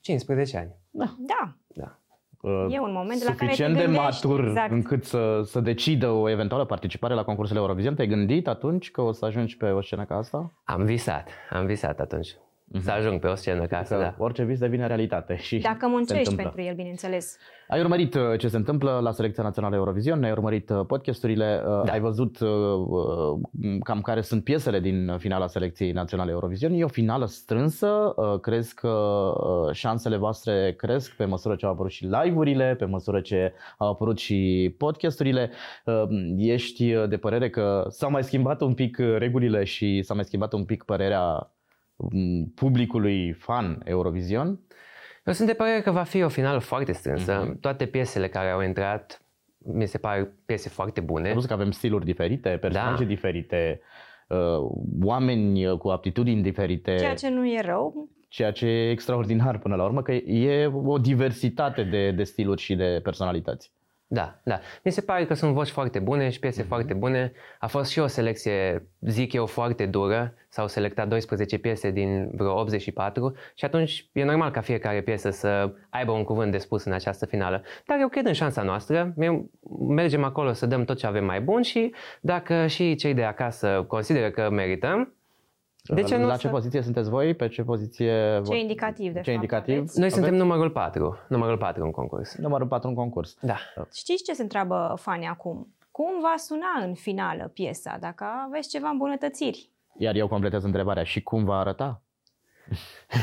15 0.00 0.56
ani. 0.56 0.76
Da. 0.90 1.16
Da. 1.18 1.56
Uh, 1.68 2.01
E 2.44 2.78
un 2.78 2.92
moment 2.92 3.22
la 3.22 3.34
care 3.34 3.36
te 3.36 3.44
suficient 3.44 3.74
de 3.74 3.84
gândești, 3.84 4.26
matur 4.26 4.44
exact. 4.44 4.70
încât 4.70 5.04
să, 5.04 5.40
să 5.44 5.60
decidă 5.60 6.08
o 6.08 6.28
eventuală 6.28 6.64
participare 6.64 7.14
la 7.14 7.24
concursul 7.24 7.56
Eurovision. 7.56 7.94
Te-ai 7.94 8.08
gândit 8.08 8.48
atunci 8.48 8.90
că 8.90 9.00
o 9.00 9.12
să 9.12 9.24
ajungi 9.24 9.56
pe 9.56 9.70
o 9.70 9.80
scenă 9.80 10.04
ca 10.04 10.16
asta? 10.16 10.52
Am 10.64 10.84
visat, 10.84 11.28
am 11.50 11.66
visat 11.66 12.00
atunci. 12.00 12.36
Să 12.80 12.90
ajung 12.90 13.20
pe 13.20 13.26
o 13.26 13.34
scenă 13.34 13.66
ca 13.66 13.78
asta, 13.78 13.94
Că 13.96 14.00
da. 14.00 14.14
orice 14.18 14.42
vis 14.44 14.58
devine 14.58 14.86
realitate. 14.86 15.36
Și 15.36 15.58
Dacă 15.58 15.76
se 15.80 15.86
muncești 15.86 16.18
întâmplă. 16.18 16.42
pentru 16.42 16.62
el, 16.62 16.74
bineînțeles. 16.74 17.36
Ai 17.68 17.80
urmărit 17.80 18.14
uh, 18.14 18.20
ce 18.38 18.48
se 18.48 18.56
întâmplă 18.56 19.00
la 19.02 19.12
Selecția 19.12 19.42
Națională 19.42 19.74
Eurovision, 19.76 20.24
ai 20.24 20.30
urmărit 20.30 20.70
uh, 20.70 20.80
podcasturile, 20.86 21.62
uh, 21.66 21.82
Da. 21.84 21.92
ai 21.92 22.00
văzut 22.00 22.40
uh, 22.40 22.48
uh, 22.88 23.78
cam 23.82 24.00
care 24.00 24.20
sunt 24.20 24.44
piesele 24.44 24.80
din 24.80 25.14
finala 25.18 25.46
Selecției 25.46 25.92
Naționale 25.92 26.30
Eurovision. 26.30 26.72
E 26.72 26.84
o 26.84 26.88
finală 26.88 27.26
strânsă, 27.26 28.12
uh, 28.16 28.40
crezi 28.40 28.74
că 28.74 28.88
uh, 28.88 29.72
șansele 29.74 30.16
voastre 30.16 30.74
cresc 30.76 31.16
pe 31.16 31.24
măsură 31.24 31.54
ce 31.54 31.66
au 31.66 31.72
apărut 31.72 31.90
și 31.90 32.04
live-urile, 32.06 32.74
pe 32.78 32.84
măsură 32.84 33.20
ce 33.20 33.52
au 33.78 33.88
apărut 33.90 34.18
și 34.18 34.74
podcasturile. 34.78 35.50
Uh, 35.84 36.02
Ești 36.36 36.94
de 37.08 37.16
părere 37.16 37.50
că 37.50 37.84
s-au 37.88 38.10
mai 38.10 38.24
schimbat 38.24 38.60
un 38.60 38.74
pic 38.74 38.96
uh, 39.00 39.14
regulile 39.18 39.64
și 39.64 40.02
s-a 40.02 40.14
mai 40.14 40.24
schimbat 40.24 40.52
un 40.52 40.64
pic 40.64 40.82
părerea 40.82 41.22
um, 41.22 41.50
publicului 42.54 43.32
fan 43.32 43.80
Eurovision? 43.84 44.60
Eu 45.24 45.32
sunt 45.32 45.48
de 45.48 45.54
părere 45.54 45.80
că 45.80 45.90
va 45.90 46.02
fi 46.02 46.22
o 46.22 46.28
finală 46.28 46.58
foarte 46.58 46.92
strânsă. 46.92 47.42
Mhm. 47.46 47.60
Toate 47.60 47.86
piesele 47.86 48.28
care 48.28 48.50
au 48.50 48.60
intrat 48.62 49.22
mi 49.64 49.86
se 49.86 49.98
par 49.98 50.32
piese 50.46 50.68
foarte 50.68 51.00
bune. 51.00 51.28
Am 51.28 51.34
văzut 51.34 51.48
că 51.48 51.54
avem 51.54 51.70
stiluri 51.70 52.04
diferite, 52.04 52.48
personaje 52.60 53.02
Da. 53.02 53.08
diferite, 53.08 53.80
uh, 54.28 54.38
oameni 55.02 55.78
cu 55.78 55.88
aptitudini 55.88 56.42
diferite, 56.42 56.96
Ceea 56.96 57.14
ce 57.14 57.28
nu 57.28 57.46
e 57.48 57.60
rău. 57.60 58.08
ceea 58.28 58.50
ce 58.50 58.66
e 58.66 58.90
extraordinar 58.90 59.58
până 59.58 59.74
la 59.74 59.84
urmă, 59.84 60.02
că 60.02 60.12
e 60.12 60.66
o 60.84 60.98
diversitate 60.98 61.82
de, 61.82 62.10
de 62.10 62.24
stiluri 62.24 62.60
și 62.60 62.74
de 62.74 63.00
personalități. 63.02 63.72
Da, 64.12 64.40
da. 64.44 64.60
Mi 64.84 64.92
se 64.92 65.00
pare 65.00 65.24
că 65.24 65.34
sunt 65.34 65.52
voci 65.52 65.68
foarte 65.68 65.98
bune 65.98 66.28
și 66.30 66.38
piese 66.38 66.62
foarte 66.62 66.94
bune. 66.94 67.32
A 67.58 67.66
fost 67.66 67.90
și 67.90 67.98
o 67.98 68.06
selecție, 68.06 68.86
zic 69.00 69.32
eu, 69.32 69.46
foarte 69.46 69.86
dură. 69.86 70.34
S-au 70.48 70.66
selectat 70.68 71.08
12 71.08 71.58
piese 71.58 71.90
din 71.90 72.30
vreo 72.34 72.58
84 72.58 73.34
și 73.54 73.64
atunci 73.64 74.08
e 74.12 74.24
normal 74.24 74.50
ca 74.50 74.60
fiecare 74.60 75.00
piesă 75.00 75.30
să 75.30 75.72
aibă 75.90 76.12
un 76.12 76.24
cuvânt 76.24 76.50
de 76.52 76.58
spus 76.58 76.84
în 76.84 76.92
această 76.92 77.26
finală. 77.26 77.62
Dar 77.86 78.00
eu 78.00 78.08
cred 78.08 78.26
în 78.26 78.32
șansa 78.32 78.62
noastră. 78.62 79.14
Eu- 79.18 79.50
Mergem 79.88 80.24
acolo 80.24 80.52
să 80.52 80.66
dăm 80.66 80.84
tot 80.84 80.98
ce 80.98 81.06
avem 81.06 81.24
mai 81.24 81.40
bun 81.40 81.62
și 81.62 81.94
dacă 82.20 82.66
și 82.66 82.94
cei 82.94 83.14
de 83.14 83.24
acasă 83.24 83.84
consideră 83.88 84.30
că 84.30 84.50
merităm, 84.50 85.14
de 85.82 86.02
ce 86.02 86.16
nu 86.16 86.26
la 86.26 86.32
să- 86.34 86.38
ce 86.40 86.48
poziție 86.48 86.82
sunteți 86.82 87.08
voi? 87.10 87.34
Pe 87.34 87.48
ce 87.48 87.62
poziție? 87.62 88.40
Ce 88.46 88.56
indicativ, 88.58 89.12
de 89.12 89.20
ce 89.20 89.30
fapt, 89.30 89.34
indicativ? 89.34 89.76
aveți? 89.76 89.98
Noi 89.98 90.06
aveți? 90.06 90.14
suntem 90.14 90.34
numărul 90.34 90.70
4, 90.70 91.18
numărul 91.28 91.56
4 91.58 91.84
în 91.84 91.90
concurs. 91.90 92.36
numărul 92.36 92.66
4 92.66 92.88
în 92.88 92.94
concurs. 92.94 93.36
Da. 93.40 93.56
Știți 93.94 94.22
ce 94.22 94.32
se 94.32 94.42
întreabă 94.42 94.94
fanii 95.00 95.26
acum? 95.26 95.74
Cum 95.90 96.20
va 96.20 96.34
suna 96.36 96.66
în 96.86 96.94
finală 96.94 97.50
piesa, 97.54 97.96
dacă 98.00 98.24
aveți 98.46 98.68
ceva 98.68 98.88
îmbunătățiri? 98.88 99.70
Iar 99.96 100.14
eu 100.14 100.28
completez 100.28 100.64
întrebarea. 100.64 101.02
Și 101.02 101.22
cum 101.22 101.44
va 101.44 101.58
arăta? 101.58 102.02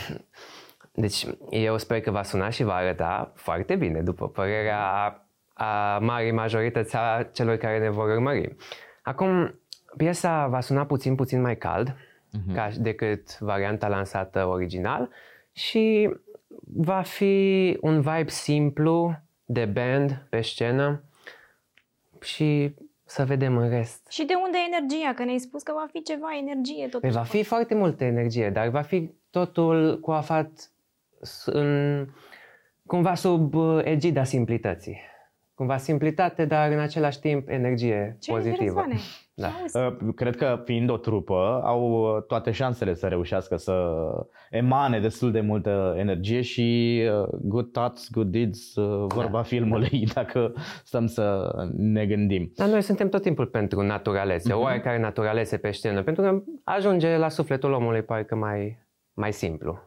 Deci 0.93 1.25
eu 1.49 1.77
sper 1.77 2.01
că 2.01 2.11
va 2.11 2.23
suna 2.23 2.49
și 2.49 2.63
va 2.63 2.73
arăta 2.73 3.31
foarte 3.35 3.75
bine, 3.75 4.01
după 4.01 4.27
părerea 4.29 5.13
a 5.53 5.97
marii 6.01 6.31
majorități 6.31 6.95
a 6.95 7.23
celor 7.23 7.55
care 7.55 7.79
ne 7.79 7.89
vor 7.89 8.09
urmări. 8.09 8.55
Acum, 9.03 9.59
piesa 9.97 10.47
va 10.47 10.59
suna 10.59 10.85
puțin, 10.85 11.15
puțin 11.15 11.41
mai 11.41 11.57
cald 11.57 11.95
Mhm. 12.31 12.53
ca 12.53 12.69
decât 12.79 13.39
varianta 13.39 13.87
lansată 13.87 14.45
original 14.45 15.09
și 15.51 16.09
va 16.75 17.01
fi 17.01 17.77
un 17.81 18.01
vibe 18.01 18.29
simplu 18.29 19.15
de 19.45 19.65
band 19.65 20.25
pe 20.29 20.41
scenă 20.41 21.03
și 22.21 22.73
să 23.05 23.25
vedem 23.25 23.57
în 23.57 23.69
rest. 23.69 24.07
Și 24.09 24.25
de 24.25 24.33
unde 24.45 24.57
energia? 24.67 25.13
Că 25.13 25.23
ne-ai 25.23 25.37
spus 25.39 25.63
că 25.63 25.71
va 25.75 25.87
fi 25.91 26.01
ceva 26.03 26.27
energie 26.41 26.81
Păi 26.81 26.89
totuși. 26.89 27.13
va 27.13 27.23
fi 27.23 27.43
foarte 27.43 27.75
multă 27.75 28.03
energie, 28.03 28.49
dar 28.49 28.67
va 28.67 28.81
fi 28.81 29.11
totul 29.29 29.99
coafat 29.99 30.71
s- 31.21 31.45
în, 31.45 32.07
cumva 32.85 33.15
sub 33.15 33.53
uh, 33.53 33.81
egida 33.83 34.23
simplității. 34.23 34.99
Cumva 35.55 35.77
simplitate, 35.77 36.45
dar 36.45 36.71
în 36.71 36.79
același 36.79 37.19
timp 37.19 37.49
energie 37.49 38.17
Ce 38.19 38.31
pozitivă. 38.31 38.63
interesante. 38.63 38.95
Da. 39.39 39.51
Uh, 39.87 39.95
Cred 40.15 40.35
că 40.35 40.61
fiind 40.65 40.89
o 40.89 40.97
trupă, 40.97 41.61
au 41.63 41.91
uh, 42.15 42.23
toate 42.27 42.51
șansele 42.51 42.93
să 42.93 43.07
reușească 43.07 43.55
să 43.55 43.91
emane 44.49 44.99
destul 44.99 45.31
de 45.31 45.39
multă 45.41 45.95
energie 45.97 46.41
și 46.41 46.99
uh, 47.21 47.27
good 47.41 47.71
thoughts, 47.71 48.09
good 48.11 48.27
deeds, 48.31 48.75
uh, 48.75 49.05
vorba 49.07 49.31
Da. 49.37 49.41
filmului, 49.43 50.03
dacă 50.13 50.53
stăm 50.83 51.05
să 51.07 51.51
ne 51.75 52.05
gândim. 52.05 52.51
Dar 52.55 52.67
noi 52.67 52.81
suntem 52.81 53.09
tot 53.09 53.21
timpul 53.21 53.45
pentru 53.45 53.81
naturalețe, 53.81 54.53
Mhm. 54.53 54.61
oarecare 54.61 54.99
naturalețe 54.99 55.57
pe 55.57 55.71
scenă, 55.71 56.03
pentru 56.03 56.23
că 56.23 56.41
ajunge 56.63 57.17
la 57.17 57.29
sufletul 57.29 57.71
omului 57.71 58.01
parcă 58.01 58.35
mai, 58.35 58.77
mai 59.13 59.33
simplu. 59.33 59.79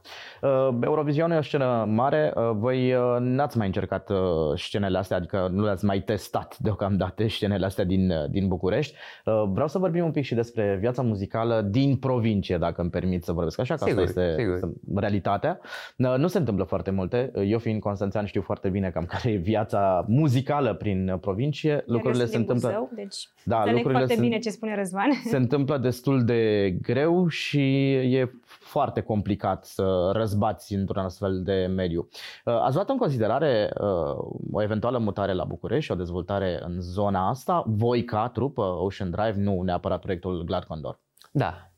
Uh, 0.42 0.68
Eurovision 0.80 1.30
e 1.30 1.36
o 1.36 1.42
scenă 1.42 1.84
mare, 1.88 2.32
uh, 2.36 2.50
voi 2.54 2.92
uh, 2.94 3.16
n-ați 3.20 3.56
mai 3.58 3.66
încercat 3.66 4.10
uh, 4.10 4.16
scenele 4.56 4.98
astea, 4.98 5.16
adică 5.16 5.48
nu 5.52 5.64
le-ați 5.64 5.84
mai 5.84 6.00
testat 6.00 6.56
deocamdată 6.66 7.28
scenele 7.28 7.66
astea 7.66 7.84
din, 7.84 8.10
uh, 8.10 8.16
din 8.30 8.48
București. 8.48 8.96
Uh, 9.24 9.42
Vreau 9.52 9.68
să 9.68 9.78
vorbim 9.78 10.04
un 10.04 10.10
pic 10.10 10.24
și 10.24 10.34
despre 10.34 10.76
viața 10.80 11.02
muzicală 11.02 11.60
din 11.70 11.96
provincie, 11.96 12.56
dacă 12.58 12.80
îmi 12.80 12.90
permit 12.90 13.24
să 13.24 13.32
vorbesc 13.32 13.58
așa, 13.60 13.74
că 13.74 13.84
Sigur, 13.84 14.02
asta 14.02 14.20
este 14.22 14.42
sigur. 14.42 14.72
realitatea. 14.94 15.60
Uh, 15.96 16.14
Nu 16.16 16.26
se 16.26 16.38
întâmplă 16.38 16.64
foarte 16.64 16.90
multe, 16.90 17.30
eu 17.46 17.58
fiind 17.58 17.80
constanțean 17.80 18.24
știu 18.24 18.40
foarte 18.42 18.68
bine 18.68 18.90
cam 18.90 19.04
care 19.12 19.30
e 19.32 19.36
viața 19.36 20.04
muzicală 20.08 20.74
prin 20.74 21.08
uh, 21.08 21.18
provincie, 21.20 21.82
lucrurile 21.86 22.20
Eu 22.22 22.26
se 22.26 22.32
sunt 22.32 22.46
din 22.46 22.54
întâmplă... 22.54 22.68
Buzău, 22.68 22.90
deci 22.94 23.28
Da, 23.44 23.56
înțeleg 23.56 23.74
lucrurile 23.76 23.98
foarte 23.98 24.14
sunt- 24.14 24.26
bine 24.28 24.38
ce 24.40 24.50
spune 24.50 24.74
Răzvan. 24.76 25.10
se 25.30 25.36
întâmplă 25.36 25.78
destul 25.78 26.24
de 26.24 26.70
greu 26.82 27.28
și 27.28 27.92
e 27.92 28.30
foarte 28.60 29.00
complicat 29.00 29.64
să 29.64 30.10
răzbați 30.32 30.74
într-un 30.74 31.02
astfel 31.02 31.42
de 31.42 31.66
mediu. 31.66 32.08
Uh, 32.44 32.60
Ați 32.60 32.74
luat 32.74 32.88
în 32.88 32.96
considerare 32.96 33.70
uh, 33.80 34.16
o 34.52 34.62
eventuală 34.62 34.98
mutare 34.98 35.32
la 35.32 35.44
București 35.44 35.84
și 35.84 35.90
o 35.90 35.94
dezvoltare 35.94 36.60
în 36.62 36.80
zona 36.80 37.28
asta? 37.28 37.64
Voi 37.66 38.04
ca 38.04 38.28
trupă 38.28 38.62
Ocean 38.62 39.10
Drive, 39.10 39.34
nu 39.36 39.62
neapărat 39.62 40.00
proiectul 40.00 40.44
Glad 40.44 40.64
Condor. 40.64 41.00
Da, 41.30 41.70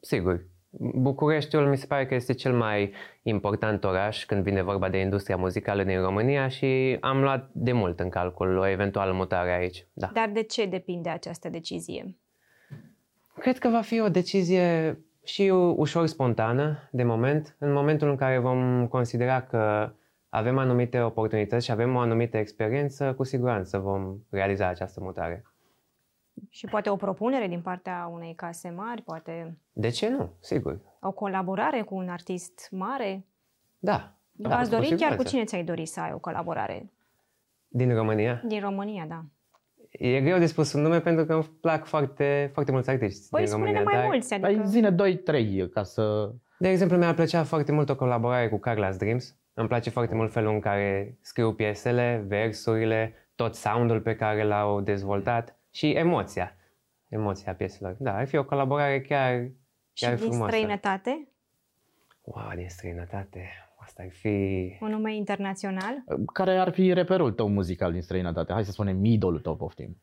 sigur. 0.00 0.46
Bucureștiul 0.78 1.68
mi 1.68 1.76
se 1.76 1.86
pare 1.86 2.06
că 2.06 2.14
este 2.14 2.32
cel 2.32 2.52
mai 2.52 2.92
important 3.22 3.84
oraș 3.84 4.24
când 4.24 4.42
vine 4.42 4.62
vorba 4.62 4.88
de 4.88 4.98
industria 4.98 5.36
muzicală 5.36 5.84
din 5.84 6.00
România 6.00 6.48
și 6.48 6.96
am 7.00 7.22
luat 7.22 7.50
de 7.52 7.72
mult 7.72 8.00
în 8.00 8.08
calcul 8.08 8.56
o 8.56 8.66
eventuală 8.66 9.12
mutare 9.12 9.54
aici. 9.54 9.86
Da. 9.92 10.10
Dar 10.12 10.30
de 10.32 10.42
ce 10.42 10.66
depinde 10.66 11.08
această 11.08 11.48
decizie? 11.48 12.16
Cred 13.38 13.58
că 13.58 13.68
va 13.68 13.80
fi 13.80 14.00
o 14.00 14.08
decizie 14.08 14.98
și 15.26 15.42
u- 15.48 15.74
ușor 15.76 16.06
spontană 16.06 16.88
de 16.90 17.02
moment, 17.02 17.56
în 17.58 17.72
momentul 17.72 18.08
în 18.08 18.16
care 18.16 18.38
vom 18.38 18.86
considera 18.88 19.42
că 19.42 19.92
avem 20.28 20.58
anumite 20.58 21.00
oportunități 21.00 21.64
și 21.64 21.70
avem 21.70 21.94
o 21.94 21.98
anumită 21.98 22.36
experiență, 22.36 23.14
cu 23.14 23.22
siguranță 23.24 23.78
vom 23.78 24.16
realiza 24.30 24.66
această 24.66 25.00
mutare. 25.00 25.44
Și 26.48 26.66
poate 26.66 26.90
o 26.90 26.96
propunere 26.96 27.46
din 27.46 27.60
partea 27.60 28.08
unei 28.12 28.34
case 28.34 28.70
mari, 28.70 29.02
poate 29.02 29.58
De 29.72 29.88
ce 29.88 30.08
nu? 30.08 30.30
Sigur. 30.40 30.80
o 31.00 31.12
colaborare 31.12 31.82
cu 31.82 31.94
un 31.94 32.08
artist 32.08 32.68
mare? 32.70 33.24
Da. 33.78 34.12
da 34.32 34.58
Ați 34.58 34.70
cu 34.70 34.74
dorit 34.74 34.88
chiar 34.88 34.98
cu 34.98 35.02
siguranță. 35.02 35.28
cine 35.28 35.44
ți-ai 35.44 35.64
dori 35.64 35.86
să 35.86 36.00
ai 36.00 36.12
o 36.12 36.18
colaborare? 36.18 36.90
Din 37.68 37.94
România? 37.94 38.42
Din 38.46 38.60
România, 38.60 39.04
da. 39.08 39.24
E 39.98 40.20
greu 40.20 40.38
de 40.38 40.46
spus 40.46 40.72
un 40.72 40.82
nume 40.82 41.00
pentru 41.00 41.24
că 41.24 41.32
îmi 41.34 41.50
plac 41.60 41.86
foarte, 41.86 42.50
foarte 42.52 42.72
mulți 42.72 42.90
artiști 42.90 43.28
Păi 43.30 43.40
din 43.40 43.48
spune-ne 43.52 43.78
România. 43.78 43.92
mai 43.92 43.94
dar, 44.02 44.04
mulți, 44.12 44.34
Păi 44.38 44.48
adică... 44.54 44.66
zine 44.66 44.94
2-3 45.66 45.70
ca 45.72 45.82
să... 45.82 46.32
De 46.58 46.68
exemplu, 46.68 46.96
mi-ar 46.96 47.14
plăcea 47.14 47.44
foarte 47.44 47.72
mult 47.72 47.88
o 47.88 47.96
colaborare 47.96 48.48
cu 48.48 48.60
Carla's 48.68 48.96
Dreams. 48.98 49.36
Îmi 49.54 49.68
place 49.68 49.90
foarte 49.90 50.14
mult 50.14 50.32
felul 50.32 50.52
în 50.52 50.60
care 50.60 51.18
scriu 51.20 51.52
piesele, 51.54 52.24
versurile, 52.26 53.14
tot 53.34 53.54
soundul 53.54 54.00
pe 54.00 54.16
care 54.16 54.44
l-au 54.44 54.80
dezvoltat 54.80 55.58
și 55.70 55.90
emoția. 55.90 56.56
Emoția 57.08 57.54
pieselor. 57.54 57.96
Da, 57.98 58.16
ar 58.16 58.26
fi 58.26 58.36
o 58.36 58.44
colaborare 58.44 59.00
chiar, 59.00 59.50
Și 59.92 60.04
chiar 60.04 60.14
din 60.14 60.24
frumoasă. 60.26 60.52
străinătate? 60.56 61.28
Wow, 62.22 62.50
din 62.54 62.68
străinătate. 62.68 63.65
Asta 63.86 64.02
ar 64.02 64.10
fi... 64.10 64.28
Un 64.80 64.90
nume 64.90 65.14
internațional? 65.14 66.04
Care 66.32 66.56
ar 66.56 66.70
fi 66.72 66.92
reperul 66.92 67.32
tău 67.32 67.48
muzical 67.48 67.92
din 67.92 68.02
străinătate? 68.02 68.52
Hai 68.52 68.64
să 68.64 68.70
spunem 68.70 69.04
idolul 69.04 69.40
tău, 69.40 69.56
poftim. 69.56 69.96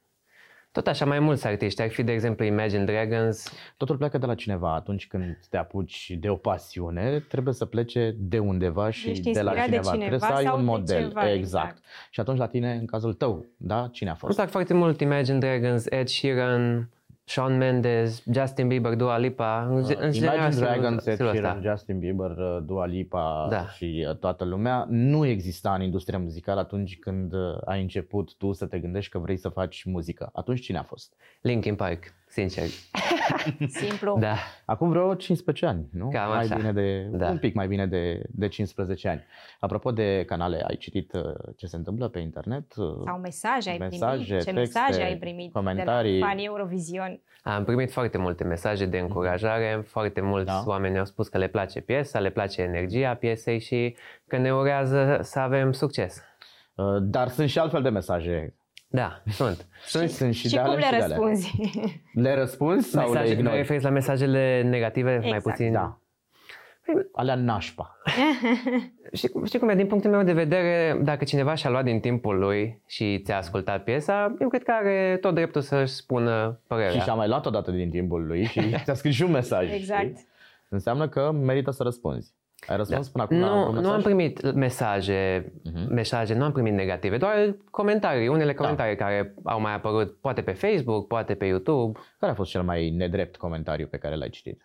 Tot 0.71 0.87
așa, 0.87 1.05
mai 1.05 1.19
mulți 1.19 1.47
artiști. 1.47 1.81
Ar 1.81 1.89
fi, 1.89 2.03
de 2.03 2.11
exemplu, 2.11 2.45
Imagine 2.45 2.83
Dragons. 2.83 3.53
Totul 3.77 3.97
pleacă 3.97 4.17
de 4.17 4.25
la 4.25 4.35
cineva. 4.35 4.73
Atunci 4.75 5.07
când 5.07 5.39
te 5.49 5.57
apuci 5.57 6.11
de 6.19 6.29
o 6.29 6.35
pasiune, 6.35 7.19
trebuie 7.19 7.53
să 7.53 7.65
plece 7.65 8.15
de 8.17 8.39
undeva 8.39 8.89
și 8.89 9.09
Ești 9.09 9.31
de 9.31 9.41
la 9.41 9.51
inspirat 9.51 9.69
de 9.69 9.75
cineva. 9.75 9.91
cineva 9.91 10.07
trebuie 10.07 10.29
să 10.29 10.35
ai 10.35 10.43
sau 10.43 10.57
un 10.57 10.63
de 10.65 10.69
model. 10.71 11.07
ceva, 11.07 11.31
exact. 11.31 11.37
exact. 11.37 11.83
Și 12.09 12.19
atunci 12.19 12.37
la 12.37 12.47
tine, 12.47 12.73
în 12.73 12.85
cazul 12.85 13.13
tău, 13.13 13.45
da? 13.57 13.89
Cine 13.91 14.09
a 14.09 14.11
Îmi 14.11 14.19
fost? 14.21 14.35
plac 14.35 14.49
foarte 14.49 14.73
mult 14.73 14.99
Imagine 15.01 15.37
Dragons, 15.37 15.85
Ed 15.89 16.07
Sheeran, 16.07 16.89
Shawn 17.25 17.57
Mendes, 17.57 18.23
Justin 18.33 18.67
Bieber, 18.67 18.95
Dua 18.95 19.17
Lipa. 19.17 19.67
În, 19.69 19.83
ge- 19.83 19.97
în 19.99 20.11
general, 20.11 20.35
Imagine 20.35 20.51
stilul- 20.51 20.69
Dragons, 20.79 21.05
Ed 21.05 21.13
stilul 21.13 21.31
ăsta. 21.31 21.41
Sheeran, 21.49 21.61
Justin 21.75 21.99
Bieber, 21.99 22.29
uh, 22.37 22.57
Dua 22.65 22.85
Lipa 22.85 23.47
Da. 23.49 23.67
și 23.67 24.05
uh, 24.09 24.15
toată 24.15 24.43
lumea 24.43 24.85
nu 24.89 25.25
exista 25.25 25.73
în 25.73 25.81
industria 25.81 26.19
muzicală 26.19 26.59
atunci 26.59 26.99
când 26.99 27.33
uh, 27.33 27.39
ai 27.65 27.81
început 27.81 28.35
tu 28.37 28.51
să 28.51 28.65
te 28.65 28.79
gândești 28.79 29.11
că 29.11 29.19
vrei 29.19 29.37
să 29.37 29.49
faci 29.49 29.83
muzică. 29.83 30.29
Atunci 30.33 30.61
cine 30.61 30.77
a 30.77 30.83
fost? 30.83 31.13
Linkin 31.41 31.75
Park, 31.75 32.03
sincer. 32.33 32.63
Simplu. 33.67 34.17
Da. 34.19 34.35
Acum 34.65 34.89
vreo 34.89 35.13
15 35.15 35.65
ani, 35.65 35.87
nu? 35.91 36.09
Cam 36.09 36.29
mai 36.29 36.37
așa. 36.39 36.55
bine 36.55 36.71
de, 36.71 37.01
Da. 37.11 37.29
Un 37.29 37.37
pic 37.37 37.53
mai 37.53 37.67
bine 37.67 37.85
de, 37.87 38.21
de 38.29 38.47
15 38.47 39.07
ani. 39.07 39.23
Apropo 39.59 39.91
de 39.91 40.23
canale, 40.27 40.63
ai 40.67 40.75
citit 40.77 41.13
uh, 41.13 41.21
ce 41.55 41.65
se 41.65 41.75
întâmplă 41.75 42.07
pe 42.07 42.19
internet? 42.19 42.75
Uh, 42.75 42.85
Sau 43.05 43.17
mesaje 43.19 43.69
ai 43.69 43.77
Mesaje, 43.77 44.23
primit? 44.23 44.27
Ce 44.27 44.33
texte, 44.51 44.51
mesaje 44.79 45.01
ai 45.03 45.17
primit 45.17 45.51
comentarii. 45.53 46.13
de 46.13 46.19
la 46.19 46.25
fanii 46.27 46.45
Eurovision? 46.45 47.21
Am 47.43 47.63
primit 47.63 47.91
foarte 47.91 48.17
multe 48.17 48.43
mesaje 48.43 48.85
de 48.85 48.97
încurajare, 48.99 49.83
foarte 49.87 50.21
mulți 50.21 50.45
Da. 50.45 50.63
oameni 50.65 50.97
au 50.99 51.05
spus 51.05 51.27
că 51.27 51.37
le 51.37 51.47
place 51.47 51.79
piesa, 51.81 52.19
le 52.19 52.29
place 52.29 52.61
energia 52.61 53.13
piesei 53.13 53.59
și 53.59 53.95
că 54.27 54.37
ne 54.37 54.53
urează 54.53 55.19
să 55.21 55.39
avem 55.39 55.71
succes. 55.71 56.21
Uh, 56.75 56.85
Dar 57.01 57.27
sunt 57.27 57.49
și 57.49 57.59
altfel 57.59 57.81
de 57.81 57.89
mesaje. 57.89 58.55
Da, 58.95 59.21
sunt. 59.29 59.65
Sunt 59.85 60.09
Sunt 60.09 60.33
și, 60.33 60.47
Și 60.47 60.53
de 60.55 60.61
cum 60.61 60.69
alea 60.69 60.75
le 60.77 60.83
și 60.83 60.89
de 60.89 60.95
alea. 60.95 61.07
răspunzi? 61.07 61.51
Le 62.13 62.33
răspunzi 62.35 62.89
sau 62.89 63.03
le 63.03 63.09
mesaje, 63.09 63.33
vă 63.33 63.39
ignori? 63.39 63.57
referiți 63.57 63.83
la 63.85 63.89
mesajele 63.91 64.61
negative 64.61 65.17
mai 65.17 65.27
Exact. 65.27 65.43
puțin? 65.43 65.71
Da. 65.71 65.97
Alea 67.13 67.35
nașpa. 67.35 67.97
Și 69.13 69.29
știi 69.45 69.59
cum 69.59 69.69
e, 69.69 69.75
din 69.75 69.87
punctul 69.87 70.11
meu 70.11 70.23
de 70.23 70.33
vedere, 70.33 70.99
dacă 71.03 71.23
cineva 71.23 71.53
și-a 71.55 71.69
luat 71.69 71.83
din 71.83 71.99
timpul 71.99 72.39
lui 72.39 72.81
și 72.87 73.21
ți-a 73.25 73.37
ascultat 73.37 73.83
piesa, 73.83 74.35
eu 74.39 74.47
cred 74.49 74.63
că 74.63 74.71
are 74.71 75.17
tot 75.21 75.33
dreptul 75.33 75.61
să-și 75.61 75.93
spună 75.93 76.59
părerea. 76.67 76.91
Și 76.91 76.99
și-a 76.99 77.13
mai 77.13 77.27
luat 77.27 77.45
odată 77.45 77.71
din 77.71 77.89
timpul 77.89 78.25
lui 78.25 78.45
și 78.45 78.61
ți-a 78.83 78.93
scris 78.93 79.15
și 79.15 79.23
un 79.23 79.31
mesaj. 79.31 79.71
Exact. 79.73 80.01
știi? 80.17 80.27
Înseamnă 80.69 81.07
că 81.07 81.31
merită 81.31 81.71
să 81.71 81.83
răspunzi. 81.83 82.31
Ai 82.67 82.77
răspuns 82.77 83.09
până 83.09 83.23
acum 83.23 83.39
la 83.39 83.47
Nu, 83.47 83.67
un 83.67 83.73
nu 83.73 83.79
mesaj? 83.79 83.93
am 83.95 84.01
primit 84.01 84.53
mesaje, 84.53 85.51
Mhm. 85.63 85.93
mesaje, 85.93 86.33
nu 86.33 86.43
am 86.43 86.51
primit 86.51 86.73
negative, 86.73 87.17
doar 87.17 87.55
comentarii, 87.71 88.25
Da. 88.25 88.31
unele 88.31 88.53
comentarii 88.53 88.95
care 88.95 89.33
au 89.43 89.59
mai 89.59 89.73
apărut 89.73 90.17
poate 90.21 90.41
pe 90.41 90.51
Facebook, 90.51 91.07
poate 91.07 91.35
pe 91.35 91.45
YouTube. 91.45 91.99
Care 92.19 92.31
a 92.31 92.35
fost 92.35 92.49
cel 92.51 92.63
mai 92.63 92.89
nedrept 92.89 93.35
comentariu 93.35 93.87
pe 93.87 93.97
care 93.97 94.15
l-ai 94.15 94.29
citit? 94.29 94.61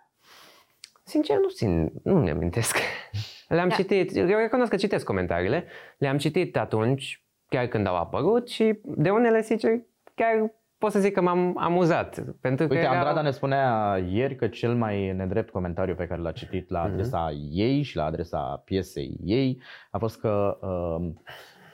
Sincer, 1.05 1.37
nu 1.39 1.49
țin, 1.49 1.93
nu 2.03 2.23
ne 2.23 2.31
amintesc. 2.31 2.77
Le-am 3.49 3.69
Da. 3.69 3.75
citit, 3.75 4.17
eu 4.17 4.27
recunosc 4.27 4.71
că 4.71 4.77
citesc 4.77 5.05
comentariile, 5.05 5.65
le-am 5.99 6.19
citit 6.19 6.57
atunci, 6.57 7.25
chiar 7.49 7.67
când 7.67 7.87
au 7.87 7.97
apărut 7.97 8.49
și 8.49 8.79
de 8.83 9.11
unele, 9.11 9.43
sincer, 9.43 9.71
chiar 10.15 10.53
pot 10.79 10.91
să 10.93 10.99
zic 10.99 11.13
că 11.13 11.21
m-am 11.21 11.55
amuzat. 11.59 12.25
Pentru 12.41 12.67
că 12.67 12.73
Uite, 12.73 12.85
erau- 12.85 12.97
Andrada 12.97 13.23
ne 13.23 13.31
spunea 13.31 13.97
ieri 14.11 14.37
că 14.37 14.49
cel 14.49 14.75
mai 14.75 15.13
nedrept 15.13 15.51
comentariu 15.51 15.95
pe 15.95 16.07
care 16.07 16.21
l-a 16.21 16.33
citit 16.33 16.71
la 16.71 16.81
adresa 16.83 17.31
ei 17.51 17.83
și 17.83 17.97
la 17.97 18.05
adresa 18.05 18.63
piesei 18.65 19.17
ei 19.25 19.63
a 19.91 19.99
fost 19.99 20.21
că 20.21 20.59
uh, 20.61 21.07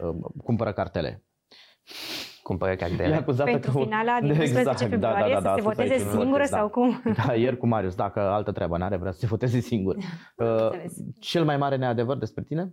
uh, 0.09 0.15
cumpără 0.45 0.73
cartele. 0.73 1.23
Cumpără 2.43 2.71
E 2.73 2.77
cartele. 2.77 3.15
acuzată 3.15 3.51
Pentru 3.51 3.73
că... 3.73 3.79
finala 3.79 4.19
din 4.21 4.29
11 4.31 4.59
Exact, 4.59 4.79
februarie 4.79 5.35
să 5.35 5.41
se 5.41 5.49
a 5.49 5.51
spus 5.53 5.63
voteze 5.65 5.93
aici 5.93 6.03
un 6.03 6.09
singură 6.09 6.29
podcast, 6.31 6.53
sau 6.53 6.69
cum? 6.69 7.03
Da, 7.27 7.35
ieri 7.35 7.57
cu 7.57 7.67
Marius, 7.67 7.95
dacă 7.95 8.21
altă 8.21 8.53
treabă 8.53 8.77
n-are, 8.79 8.97
vrea 8.97 9.13
să 9.13 9.19
se 9.19 9.27
voteze 9.27 9.59
singur. 9.61 9.97
Uh, 10.37 10.47
înțeles. 10.63 10.97
cel 11.21 11.45
mai 11.45 11.57
mare 11.57 11.77
neadevăr 11.77 12.17
despre 12.17 12.43
tine? 12.43 12.73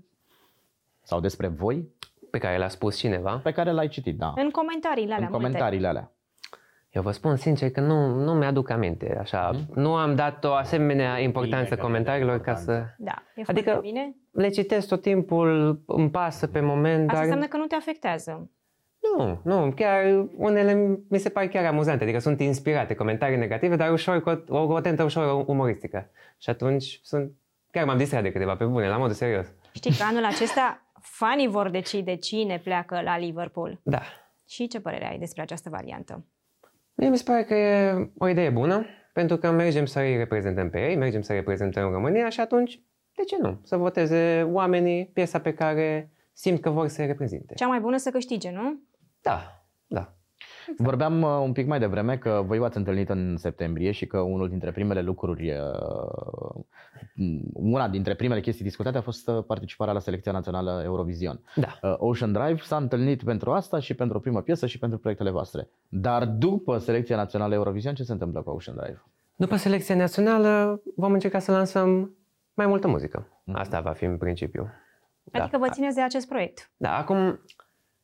Sau 1.04 1.20
despre 1.20 1.48
voi? 1.48 1.88
Pe 2.32 2.38
care 2.38 2.58
l-a 2.58 2.68
spus 2.68 2.98
cineva. 2.98 3.40
Pe 3.44 3.52
care 3.52 3.72
l-ai 3.72 3.88
citit, 3.88 4.18
da. 4.18 4.34
În 4.36 4.50
comentariile 4.50 5.14
alea 5.14 5.26
în 5.28 5.32
multe. 5.32 5.46
comentariile 5.48 5.88
alea. 5.88 6.12
Eu 6.92 7.02
vă 7.02 7.12
spun 7.12 7.36
sincer 7.36 7.72
că 7.72 7.80
nu, 7.80 8.16
nu 8.24 8.34
mi-aduc 8.34 8.70
aminte. 8.70 9.18
Așa, 9.20 9.52
nu 9.74 9.96
am 9.96 10.16
dat 10.16 10.44
o 10.44 10.54
asemenea 10.54 11.20
importanță 11.20 11.68
Mhm. 11.70 11.76
că 11.76 11.82
comentariilor 11.82 12.40
ca 12.40 12.52
importanță. 12.52 12.94
să... 12.98 13.04
Da, 13.04 13.24
e 13.36 13.42
Adică- 13.46 13.70
foarte 13.70 13.88
bine. 13.88 14.16
Le 14.32 14.50
citesc 14.50 14.88
tot 14.88 15.02
timpul, 15.02 15.82
îmi 15.86 16.10
pasă 16.10 16.48
pe 16.48 16.60
moment, 16.60 17.02
Asta 17.02 17.14
dar... 17.14 17.22
înseamnă 17.22 17.46
că 17.48 17.58
nu 17.58 17.66
te 17.66 17.76
afectează. 17.76 18.50
Nu, 19.18 19.40
nu, 19.44 19.72
chiar 19.76 20.26
unele 20.38 21.00
mi 21.10 21.18
se 21.20 21.30
par 21.30 21.48
chiar 21.48 21.66
amuzante, 21.66 22.04
adică 22.04 22.20
sunt 22.20 22.40
inspirate, 22.40 22.94
comentarii 22.94 23.38
negative, 23.38 23.76
dar 23.76 23.92
ușor, 23.92 24.22
cu 24.22 24.30
o, 24.30 24.58
o, 24.58 24.74
o 24.74 24.80
tentă 24.80 25.04
ușor 25.04 25.44
umoristică. 25.48 26.10
Și 26.38 26.50
atunci 26.50 27.00
sunt, 27.04 27.32
chiar 27.72 27.86
m-am 27.86 27.98
distrat 27.98 28.22
de 28.22 28.32
câteva 28.32 28.56
pe 28.56 28.66
bune, 28.66 28.88
la 28.88 28.98
modul 28.98 29.14
serios. 29.14 29.48
Știi 29.74 29.92
că 29.98 30.04
anul 30.10 30.26
acesta 30.26 30.82
fanii 31.00 31.48
vor 31.48 31.70
decide 31.70 32.16
cine 32.16 32.60
pleacă 32.64 33.02
la 33.04 33.18
Liverpool. 33.18 33.80
Da. 33.84 34.02
Și 34.48 34.68
ce 34.68 34.80
părere 34.80 35.08
ai 35.10 35.18
despre 35.18 35.42
această 35.42 35.70
variantă? 35.70 36.26
Mie 36.96 37.10
mi 37.10 37.18
se 37.18 37.24
pare 37.24 37.44
că 37.44 37.54
e 37.54 38.10
o 38.18 38.28
idee 38.28 38.50
bună, 38.50 38.86
pentru 39.14 39.38
că 39.38 39.52
mergem 39.52 39.86
să 39.86 40.00
îi 40.00 40.18
reprezentăm 40.18 40.70
pe 40.70 40.90
ei, 40.90 40.96
mergem 40.96 41.22
să 41.22 41.34
reprezentăm 41.34 41.92
România 41.92 42.30
și 42.30 42.40
atunci, 42.40 42.82
de 43.16 43.24
ce 43.24 43.38
nu? 43.42 43.60
Să 43.64 43.78
voteze 43.78 44.48
oamenii 44.52 45.06
piesa 45.06 45.40
pe 45.40 45.54
care 45.54 46.12
simt 46.34 46.62
că 46.62 46.70
vor 46.70 46.88
să 46.88 47.06
reprezinte. 47.06 47.54
Cea 47.54 47.68
mai 47.68 47.80
bună 47.80 47.98
să 47.98 48.10
câștige, 48.10 48.52
nu? 48.52 48.80
Da, 49.22 49.32
da. 49.32 49.61
Exact. 50.70 50.90
Vorbeam 50.90 51.22
uh, 51.22 51.40
un 51.44 51.52
pic 51.52 51.68
mai 51.68 51.80
devreme 51.80 52.18
că 52.18 52.44
voi 52.46 52.58
v-ați 52.58 52.78
întâlnit 52.78 53.10
în 53.10 53.38
septembrie 53.38 53.92
și 53.92 54.06
că 54.06 54.20
unul 54.20 54.50
dintre 54.50 54.72
primele 54.72 55.02
lucruri, 55.02 55.52
uh, 55.52 56.64
una 57.54 57.90
dintre 57.90 58.16
primele 58.16 58.40
chestii 58.40 58.66
discutate 58.66 58.98
a 58.98 59.02
fost 59.02 59.28
uh, 59.28 59.44
participarea 59.48 59.94
la 59.94 60.00
selecția 60.00 60.32
națională 60.32 60.82
Eurovision. 60.84 61.40
Da. 61.56 61.98
Ocean 61.98 62.32
Drive 62.32 62.62
s-a 62.62 62.78
întâlnit 62.78 63.24
pentru 63.24 63.52
asta 63.52 63.80
și 63.80 63.94
pentru 63.94 64.18
o 64.18 64.20
primă 64.20 64.42
piesă 64.42 64.66
și 64.66 64.80
pentru 64.80 64.98
proiectele 64.98 65.30
voastre. 65.30 65.68
Dar 65.90 66.26
după 66.26 66.78
selecția 66.78 67.16
națională 67.16 67.54
Eurovision, 67.54 67.94
ce 67.94 68.04
se 68.04 68.12
întâmplă 68.12 68.42
cu 68.42 68.50
Ocean 68.50 68.78
Drive? 68.78 69.04
După 69.36 69.56
selecția 69.56 69.96
națională 69.96 70.82
vom 70.96 71.14
încerca 71.14 71.40
să 71.40 71.52
lansăm 71.52 72.16
mai 72.54 72.66
multă 72.66 72.88
muzică. 72.88 73.28
Mhm. 73.44 73.58
Asta 73.58 73.80
va 73.80 73.92
fi 73.92 74.04
în 74.04 74.18
principiu. 74.18 74.70
Adică 75.32 75.58
da. 75.58 75.66
vă 75.66 75.70
țineți 75.70 75.96
de 75.96 76.02
acest 76.02 76.28
proiect. 76.28 76.72
Da, 76.78 76.98
acum 76.98 77.42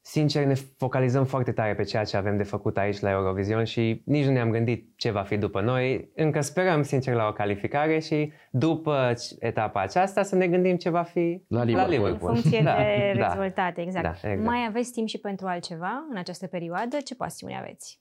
sincer, 0.08 0.46
ne 0.46 0.54
focalizăm 0.54 1.26
foarte 1.26 1.52
tare 1.52 1.76
pe 1.76 1.84
ceea 1.84 2.04
ce 2.04 2.18
avem 2.18 2.38
de 2.38 2.44
făcut 2.44 2.78
aici 2.78 3.00
la 3.00 3.10
Eurovision 3.10 3.64
și 3.64 4.02
nici 4.06 4.26
nu 4.26 4.32
ne-am 4.32 4.52
gândit 4.52 4.98
ce 4.98 5.12
va 5.12 5.22
fi 5.22 5.38
după 5.38 5.62
noi. 5.62 6.12
Încă 6.16 6.42
sperăm, 6.42 6.84
sincer, 6.84 7.14
la 7.14 7.28
o 7.28 7.34
calificare 7.34 8.00
și 8.00 8.32
după 8.52 9.14
etapa 9.40 9.82
aceasta 9.82 10.24
să 10.24 10.36
ne 10.36 10.48
gândim 10.48 10.78
ce 10.78 10.90
va 10.90 11.04
fi 11.04 11.44
la 11.48 11.64
Liverpool. 11.64 11.92
La 11.92 11.98
Liverpool. 11.98 12.32
În 12.32 12.42
funcție 12.42 12.62
da, 12.64 12.76
de 12.76 13.14
da. 13.18 13.28
rezultate, 13.28 13.82
exact. 13.82 14.04
Da, 14.04 14.30
exact. 14.30 14.48
Mai 14.48 14.66
aveți 14.68 14.92
timp 14.92 15.08
și 15.08 15.18
pentru 15.18 15.48
altceva 15.48 16.06
în 16.10 16.18
această 16.18 16.48
perioadă? 16.48 16.98
Ce 16.98 17.16
pasiune 17.16 17.58
aveți? 17.58 18.00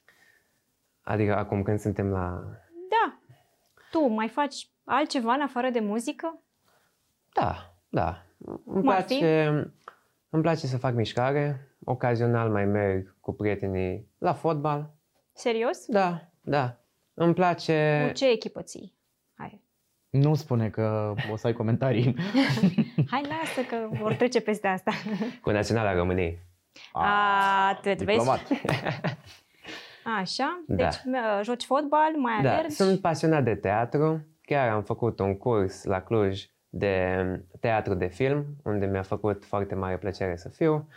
Adică 1.03 1.37
acum 1.37 1.63
când 1.63 1.79
suntem 1.79 2.11
la... 2.11 2.43
Da. 2.89 3.19
Tu 3.91 4.07
mai 4.07 4.29
faci 4.29 4.69
altceva 4.85 5.33
în 5.33 5.43
afară 5.43 5.71
de 5.71 5.81
muzică? 5.81 6.41
Da, 7.33 7.75
da. 7.89 8.23
Îmi 8.65 8.83
place, 8.83 9.49
îmi 10.31 10.43
place 10.43 10.67
să 10.67 10.79
fac 10.79 10.95
mișcare, 10.95 11.66
ocazional 11.85 12.51
mai 12.51 12.65
merg 12.65 13.17
cu 13.21 13.33
prietenii 13.33 14.09
la 14.19 14.33
fotbal. 14.33 14.95
Serios? 15.33 15.87
Da, 15.87 16.21
da. 16.41 16.77
Îmi 17.15 17.35
place... 17.35 18.05
Cu 18.07 18.13
ce 18.13 18.31
echipă 18.31 18.63
ții? 18.63 18.95
Hai. 19.35 19.63
Nu 20.11 20.35
spune 20.35 20.71
că 20.71 21.15
o 21.33 21.37
să 21.37 21.47
ai 21.47 21.53
comentarii. 21.53 22.17
Hai, 23.11 23.23
lasă 23.23 23.61
că 23.69 23.89
vor 23.91 24.15
trece 24.15 24.41
peste 24.41 24.67
asta. 24.67 24.91
Cu 25.43 25.51
Naționala 25.51 25.95
României. 25.95 26.39
A, 26.93 27.69
atât, 27.69 28.03
vezi? 28.03 28.31
Așa, 30.19 30.63
da. 30.67 30.75
deci 30.75 30.95
da. 31.05 31.41
joci 31.43 31.65
fotbal, 31.65 32.13
mai 32.17 32.43
da. 32.43 32.53
alergi? 32.53 32.75
Sunt 32.75 33.01
pasionat 33.01 33.45
de 33.45 33.55
teatru. 33.55 34.27
Chiar 34.43 34.69
am 34.69 34.83
făcut 34.83 35.19
un 35.19 35.37
curs 35.37 35.85
la 35.85 36.01
Cluj 36.01 36.45
de 36.69 37.17
teatru 37.61 37.95
de 37.95 38.07
film, 38.07 38.45
unde 38.65 38.87
mi-a 38.87 39.03
făcut 39.03 39.45
foarte 39.45 39.75
mare 39.75 39.97
plăcere 39.97 40.37
să 40.37 40.49
fiu. 40.49 40.89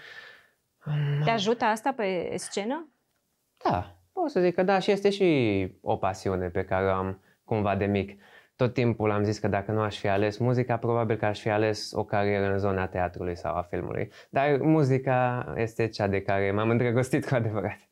Te 1.23 1.29
ajută 1.29 1.65
asta 1.65 1.93
pe 1.93 2.33
scenă? 2.35 2.93
Da, 3.69 3.95
pot 4.13 4.29
să 4.29 4.39
zic 4.39 4.55
că 4.55 4.63
da 4.63 4.79
și 4.79 4.91
este 4.91 5.09
și 5.09 5.67
o 5.81 5.95
pasiune 5.95 6.49
pe 6.49 6.63
care 6.63 6.85
o 6.85 6.91
am 6.91 7.23
cumva 7.43 7.75
de 7.75 7.85
mic. 7.85 8.21
Tot 8.55 8.73
timpul 8.73 9.11
am 9.11 9.23
zis 9.23 9.39
că 9.39 9.47
dacă 9.47 9.71
nu 9.71 9.81
aș 9.81 9.97
fi 9.97 10.07
ales 10.07 10.37
muzica, 10.37 10.77
probabil 10.77 11.15
că 11.15 11.25
aș 11.25 11.39
fi 11.39 11.49
ales 11.49 11.91
o 11.91 12.03
carieră 12.03 12.51
în 12.51 12.57
zona 12.57 12.87
teatrului 12.87 13.37
sau 13.37 13.55
a 13.55 13.61
filmului. 13.61 14.11
Dar 14.29 14.57
muzica 14.57 15.53
este 15.55 15.87
cea 15.87 16.07
de 16.07 16.21
care 16.21 16.51
m-am 16.51 16.69
îndrăgostit 16.69 17.27
cu 17.27 17.35
adevărat. 17.35 17.88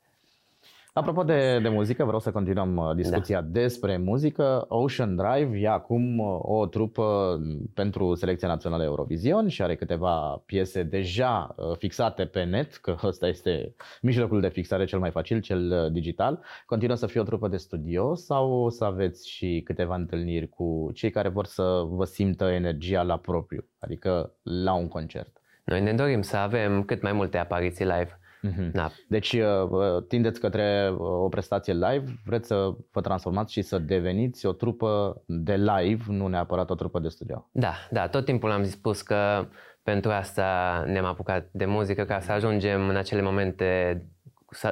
Apropo 0.98 1.24
de, 1.24 1.60
de 1.62 1.70
muzică, 1.70 2.04
vreau 2.04 2.20
să 2.20 2.32
continuăm 2.32 2.77
uh, 2.77 2.96
discuția 2.96 3.42
da. 3.42 3.48
despre 3.60 3.98
muzică. 3.98 4.66
Ocean 4.68 5.16
Drive 5.16 5.58
e 5.60 5.68
acum 5.68 6.20
uh, 6.20 6.39
o 6.42 6.66
trupă 6.66 7.38
pentru 7.74 8.16
Selecția 8.16 8.48
Națională 8.48 8.84
Eurovision 8.84 9.48
și 9.48 9.62
are 9.62 9.75
câteva 9.75 10.44
piese 10.46 10.83
deja 10.83 11.55
uh, 11.55 11.77
fixate 11.77 12.25
pe 12.25 12.44
net, 12.44 12.75
că 12.75 12.96
ăsta 13.03 13.27
este 13.27 13.75
mijlocul 14.01 14.42
de 14.42 14.48
fixare 14.48 14.86
cel 14.86 15.00
mai 15.00 15.12
facil, 15.12 15.42
cel 15.42 15.90
digital. 15.92 16.40
Continuă 16.66 16.96
să 16.96 17.07
fie 17.07 17.20
o 17.20 17.24
trupă 17.24 17.48
de 17.48 17.57
studio 17.57 18.16
sau 18.16 18.51
o 18.51 18.70
să 18.70 18.83
aveți 18.83 19.29
și 19.29 19.62
câteva 19.66 19.96
întâlniri 19.96 20.50
cu 20.50 20.92
cei 20.94 21.10
care 21.10 21.29
vor 21.29 21.46
să 21.46 21.83
vă 21.90 22.05
simtă 22.05 22.46
energia 22.46 23.01
la 23.01 23.18
propriu, 23.18 23.66
adică 23.79 24.33
la 24.42 24.74
un 24.74 24.88
concert? 24.88 25.42
Noi 25.64 25.81
ne 25.81 25.94
dorim 25.94 26.22
să 26.22 26.38
avem 26.38 26.83
cât 26.83 27.01
mai 27.01 27.12
multe 27.12 27.38
apariții 27.38 27.86
live 27.86 28.20
Mm-hmm. 28.44 28.72
Da. 28.72 28.92
Deci 29.08 29.34
uh, 29.34 30.04
tindeți 30.08 30.40
către 30.40 30.90
uh, 30.92 31.00
o 31.00 31.28
prestație 31.28 31.74
live, 31.74 32.04
vreți 32.26 32.48
să 32.48 32.70
vă 32.92 33.02
transformați 33.02 33.54
și 33.54 33.62
să 33.62 33.78
deveniți 33.78 34.46
o 34.46 34.52
trupă 34.52 35.22
de 35.26 35.56
live, 35.56 36.04
nu 36.08 36.28
neapărat 36.28 36.70
o 36.70 36.76
trupă 36.76 37.00
de 37.00 37.08
studio. 37.08 37.50
Da, 37.52 37.74
da, 37.92 38.08
tot 38.08 38.26
timpul 38.26 38.52
am 38.52 38.64
spus 38.64 39.02
că 39.02 39.48
pentru 39.84 40.12
asta 40.12 40.84
ne-am 40.88 41.06
apucat 41.06 41.50
de 41.52 41.66
muzică, 41.66 42.04
ca 42.04 42.20
să 42.20 42.32
ajungem 42.32 42.90
în 42.90 42.96
acele 42.96 43.22
momente 43.22 44.02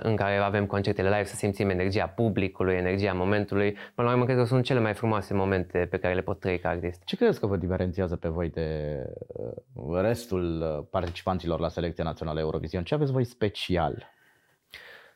în 0.01 0.15
care 0.15 0.37
avem 0.37 0.65
concertele 0.65 1.09
live, 1.09 1.23
să 1.23 1.35
simțim 1.35 1.69
energia 1.69 2.07
publicului, 2.07 2.75
energia 2.75 3.13
momentului. 3.13 3.71
Până 3.95 4.07
la 4.07 4.13
urmă, 4.13 4.25
cred 4.25 4.37
că 4.37 4.43
sunt 4.43 4.63
cele 4.63 4.79
mai 4.79 4.93
frumoase 4.93 5.33
momente 5.33 5.87
pe 5.89 5.97
care 5.97 6.13
le 6.13 6.21
pot 6.21 6.39
trăi 6.39 6.59
ca 6.59 6.69
artist. 6.69 7.03
Ce 7.03 7.15
credeți 7.15 7.39
că 7.39 7.47
vă 7.47 7.57
diferențiază 7.57 8.15
pe 8.15 8.27
voi 8.27 8.49
de 8.49 8.97
uh, 9.73 10.01
restul 10.01 10.61
uh, 10.61 10.85
participanților 10.91 11.59
la 11.59 11.69
Selecția 11.69 12.03
Națională 12.03 12.39
Eurovision? 12.39 12.83
Ce 12.83 12.93
aveți 12.93 13.11
voi 13.11 13.23
special? 13.23 14.13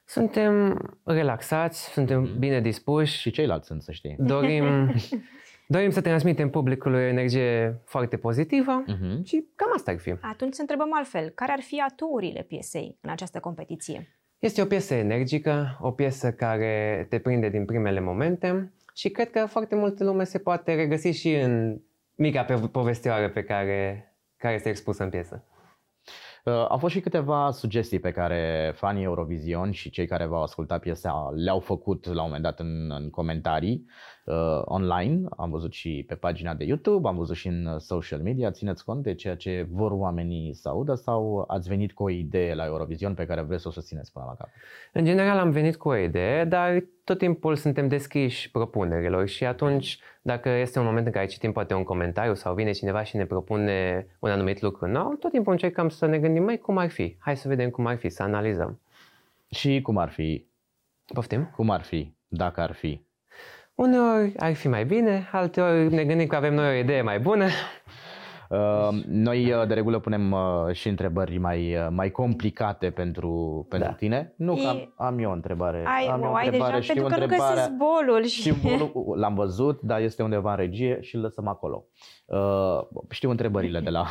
Suntem 0.06 0.80
relaxați, 1.04 1.92
suntem 1.92 2.22
mm. 2.22 2.40
bine 2.40 2.62
dispuși. 2.62 3.20
Și 3.20 3.32
ceilalți 3.32 3.68
sunt, 3.68 3.82
să 3.82 3.92
știi. 3.92 4.16
Dorim, 4.20 4.94
dorim 5.68 5.90
să 5.90 6.02
transmitem 6.02 6.50
publicului 6.50 7.00
o 7.00 7.08
energie 7.08 7.82
foarte 7.86 8.18
pozitivă 8.18 8.84
mm-hmm. 8.84 9.24
și 9.24 9.46
cam 9.56 9.72
asta 9.76 9.92
ar 9.92 10.00
fi. 10.00 10.16
Atunci 10.22 10.54
să 10.54 10.62
întrebăm 10.62 10.96
altfel. 10.96 11.30
Care 11.30 11.52
ar 11.52 11.62
fi 11.62 11.82
aturile 11.82 12.42
piesei 12.42 12.98
în 13.02 13.10
această 13.10 13.40
competiție? 13.40 14.20
Este 14.40 14.62
o 14.62 14.66
piesă 14.66 14.94
energică, 14.94 15.78
o 15.82 15.92
piesă 15.92 16.32
care 16.32 17.06
te 17.10 17.20
prinde 17.20 17.50
din 17.50 17.66
primele 17.66 18.00
momente 18.00 18.74
și 18.94 19.10
cred 19.10 19.30
că 19.30 19.46
foarte 19.46 19.76
multă 19.76 20.04
lume 20.04 20.24
se 20.24 20.38
poate 20.38 20.76
regăsi 20.76 21.08
și 21.08 21.34
în 21.34 21.82
mica 22.16 22.44
povestioară 22.72 23.30
pe 23.30 23.44
care, 23.44 24.12
care 24.38 24.54
este 24.54 24.70
expusă 24.70 25.04
în 25.04 25.10
piesă. 25.10 25.44
Uh, 26.50 26.66
au 26.70 26.78
fost 26.78 26.94
și 26.94 27.00
câteva 27.00 27.52
sugestii 27.52 28.00
pe 28.00 28.12
care 28.12 28.72
fanii 28.76 29.04
Eurovision 29.04 29.72
și 29.72 29.90
cei 29.90 30.08
care 30.08 30.26
v-au 30.26 30.42
ascultat 30.42 30.80
piesa 30.80 31.32
le-au 31.36 31.60
făcut 31.60 32.06
la 32.06 32.22
un 32.22 32.26
moment 32.26 32.44
dat 32.44 32.60
în, 32.60 32.92
în 32.92 33.10
comentarii 33.10 33.86
uh, 34.26 34.62
online, 34.64 35.28
am 35.38 35.50
văzut 35.50 35.74
și 35.74 36.04
pe 36.08 36.16
pagina 36.16 36.54
de 36.54 36.64
YouTube, 36.64 37.08
am 37.08 37.16
văzut 37.16 37.36
și 37.36 37.48
în 37.48 37.66
uh, 37.66 37.76
social 37.78 38.20
media. 38.20 38.52
Țineți 38.52 38.86
cont 38.86 39.04
de 39.04 39.16
ceea 39.16 39.36
ce 39.36 39.68
vor 39.72 39.92
oamenii 39.92 40.54
să 40.54 40.70
audă 40.70 40.94
sau 40.94 41.44
ați 41.48 41.70
venit 41.70 41.92
cu 41.94 42.04
o 42.04 42.10
idee 42.10 42.56
la 42.56 42.66
Eurovision 42.66 43.14
pe 43.14 43.26
care 43.26 43.42
vreți 43.42 43.62
să 43.62 43.68
o 43.68 43.72
susțineți 43.72 44.12
până 44.12 44.26
la 44.28 44.36
cap? 44.36 44.50
În 44.94 45.06
general 45.06 45.38
am 45.38 45.52
venit 45.52 45.76
cu 45.76 45.90
o 45.90 45.96
idee, 45.96 46.46
dar 46.46 46.84
tot 47.10 47.18
timpul 47.18 47.56
suntem 47.56 47.88
deschiși 47.88 48.52
propunerilor 48.52 49.28
și 49.28 49.46
atunci 49.46 50.00
dacă 50.22 50.50
este 50.50 50.80
un 50.80 50.86
moment 50.86 51.06
în 51.06 51.12
care 51.12 51.26
citim 51.26 51.52
poate 51.52 51.74
un 51.74 51.84
comentariu 51.84 52.34
sau 52.34 52.54
vine 52.54 52.72
cineva 52.72 53.04
și 53.04 53.16
ne 53.16 53.26
propune 53.26 54.08
un 54.20 54.30
anumit 54.30 54.62
lucru 54.62 54.88
nou, 54.88 55.14
tot 55.14 55.32
timpul 55.32 55.52
încercăm 55.52 55.90
să 55.90 56.06
ne 56.06 56.20
gândim, 56.20 56.44
mai 56.44 56.58
cum 56.58 56.78
ar 56.78 56.90
fi? 56.90 57.16
Hai 57.20 57.38
să 57.38 57.48
vedem 57.48 57.70
cum 57.70 57.86
ar 57.86 57.98
fi, 57.98 58.10
să 58.10 58.24
analizăm. 58.24 58.80
Și 59.50 59.82
cum 59.82 59.98
ar 59.98 60.10
fi? 60.10 60.46
Poftim? 61.14 61.52
Cum 61.56 61.70
ar 61.70 61.82
fi, 61.82 62.14
dacă 62.28 62.62
ar 62.62 62.72
fi? 62.72 63.02
Uneori 63.76 64.38
ar 64.38 64.54
fi 64.54 64.68
mai 64.68 64.86
bine, 64.86 65.30
alteori 65.32 65.94
ne 65.94 66.06
gândim 66.06 66.28
că 66.28 66.36
avem 66.36 66.54
noi 66.54 66.76
o 66.76 66.80
idee 66.80 67.02
mai 67.02 67.20
bună. 67.20 67.48
Uh, 68.50 68.90
noi 69.08 69.54
uh, 69.54 69.68
de 69.68 69.74
regulă 69.74 70.00
punem 70.00 70.32
uh, 70.32 70.40
și 70.72 70.88
întrebări 70.88 71.38
mai, 71.38 71.88
mai 71.90 72.12
complicate 72.12 72.90
pentru, 72.90 73.66
pentru 73.70 73.90
da. 73.90 73.96
tine. 73.96 74.34
Nu 74.38 74.56
că 74.56 74.68
am, 74.68 74.94
am 74.98 75.20
eu 75.20 75.30
o 75.30 75.34
întrebare. 75.34 75.84
Ai, 75.86 76.06
am 76.06 76.24
eu 76.24 76.32
o 76.32 76.36
întrebare, 76.44 76.72
deja, 76.72 76.82
știu 76.82 77.08
pentru 77.08 77.28
că 77.28 77.36
nu 77.36 77.78
bolul. 77.78 78.24
Și... 78.26 78.54
bolul 78.54 79.18
l-am 79.18 79.36
văzut, 79.36 79.82
dar 79.82 80.02
este 80.02 80.24
undeva 80.24 80.52
în 80.52 80.58
regie 80.58 81.02
și 81.02 81.16
îl 81.16 81.22
lăsăm 81.22 81.48
acolo. 81.48 81.86
Uh, 82.30 82.80
știu 83.10 83.30
întrebările 83.30 83.80
de 83.80 83.90
la, 83.90 84.06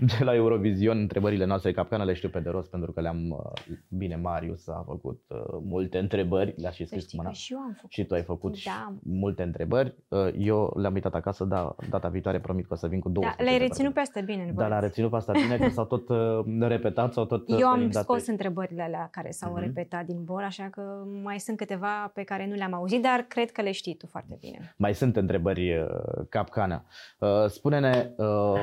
de 0.18 0.24
la 0.24 0.34
Eurovision, 0.34 0.98
întrebările 0.98 1.44
noastre 1.44 1.72
capcane 1.72 2.04
le 2.04 2.12
știu 2.12 2.28
pe 2.28 2.40
de 2.40 2.50
rost 2.50 2.70
pentru 2.70 2.92
că 2.92 3.00
le-am, 3.00 3.30
uh, 3.30 3.74
bine, 3.88 4.16
Marius 4.16 4.68
a 4.68 4.82
făcut 4.86 5.22
uh, 5.28 5.38
multe 5.62 5.98
întrebări, 5.98 6.54
le-a 6.56 6.70
și 6.70 6.84
scris 6.84 7.12
mâna. 7.12 7.30
Și, 7.30 7.52
eu 7.52 7.58
am 7.58 7.72
făcut. 7.74 7.90
și 7.90 8.04
tu 8.04 8.14
ai 8.14 8.22
făcut 8.22 8.64
da. 8.64 8.92
multe 9.02 9.42
întrebări. 9.42 9.94
Uh, 10.08 10.28
eu 10.38 10.74
le-am 10.76 10.94
uitat 10.94 11.14
acasă, 11.14 11.44
dar 11.44 11.74
data 11.90 12.08
viitoare 12.08 12.40
promit 12.40 12.66
că 12.66 12.72
o 12.72 12.76
să 12.76 12.86
vin 12.86 13.00
cu 13.00 13.08
două. 13.08 13.26
Da, 13.36 13.44
le-ai 13.44 13.58
reținut 13.68 13.92
pe 13.92 14.00
asta 14.00 14.20
bine. 14.20 14.52
Da, 14.54 14.66
le-am 14.66 14.80
reținut 14.80 15.10
pe 15.10 15.16
asta 15.16 15.32
bine, 15.32 15.56
că 15.56 15.68
s-au 15.68 15.84
tot 15.84 16.08
uh, 16.08 16.44
repetat, 16.60 17.12
s-au 17.12 17.24
tot 17.24 17.44
Eu 17.46 17.68
am 17.68 17.90
scos 17.90 18.26
întrebările 18.26 18.82
alea 18.82 19.08
care 19.10 19.30
s-au 19.30 19.56
uh-huh. 19.56 19.62
repetat 19.62 20.04
din 20.04 20.24
bol, 20.24 20.42
așa 20.42 20.68
că 20.70 20.82
mai 21.22 21.40
sunt 21.40 21.56
câteva 21.56 22.10
pe 22.14 22.22
care 22.22 22.46
nu 22.46 22.54
le-am 22.54 22.72
auzit, 22.72 23.02
dar 23.02 23.24
cred 23.28 23.50
că 23.50 23.62
le 23.62 23.72
știi 23.72 23.94
tu 23.94 24.06
foarte 24.06 24.36
bine. 24.40 24.74
Mai 24.76 24.94
sunt 24.94 25.16
întrebări 25.16 25.78
uh, 25.78 25.86
capcană. 26.28 26.84
Uh, 27.18 27.46
spune-ne, 27.46 28.10
uh, 28.16 28.60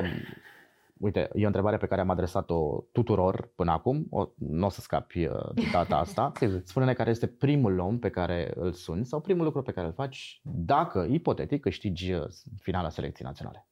Uite, 1.02 1.30
e 1.34 1.42
o 1.42 1.46
întrebare 1.46 1.76
pe 1.76 1.86
care 1.86 2.00
am 2.00 2.10
adresat-o 2.10 2.84
tuturor 2.92 3.50
până 3.54 3.70
acum, 3.70 4.06
o, 4.10 4.28
nu 4.34 4.66
o 4.66 4.68
să 4.68 4.80
scapi 4.80 5.24
uh, 5.24 5.54
de 5.54 5.62
data 5.72 5.96
asta. 5.96 6.32
Sigur. 6.38 6.60
Spune-ne 6.64 6.92
care 6.92 7.10
este 7.10 7.26
primul 7.26 7.78
om 7.78 7.98
pe 7.98 8.10
care 8.10 8.52
îl 8.54 8.72
suni 8.72 9.04
sau 9.04 9.20
primul 9.20 9.44
lucru 9.44 9.62
pe 9.62 9.72
care 9.72 9.86
îl 9.86 9.92
faci 9.92 10.40
dacă, 10.42 11.06
ipotetic, 11.10 11.60
câștigi 11.60 12.12
uh, 12.12 12.24
finala 12.60 12.88
selecției 12.88 13.26
naționale. 13.26 13.66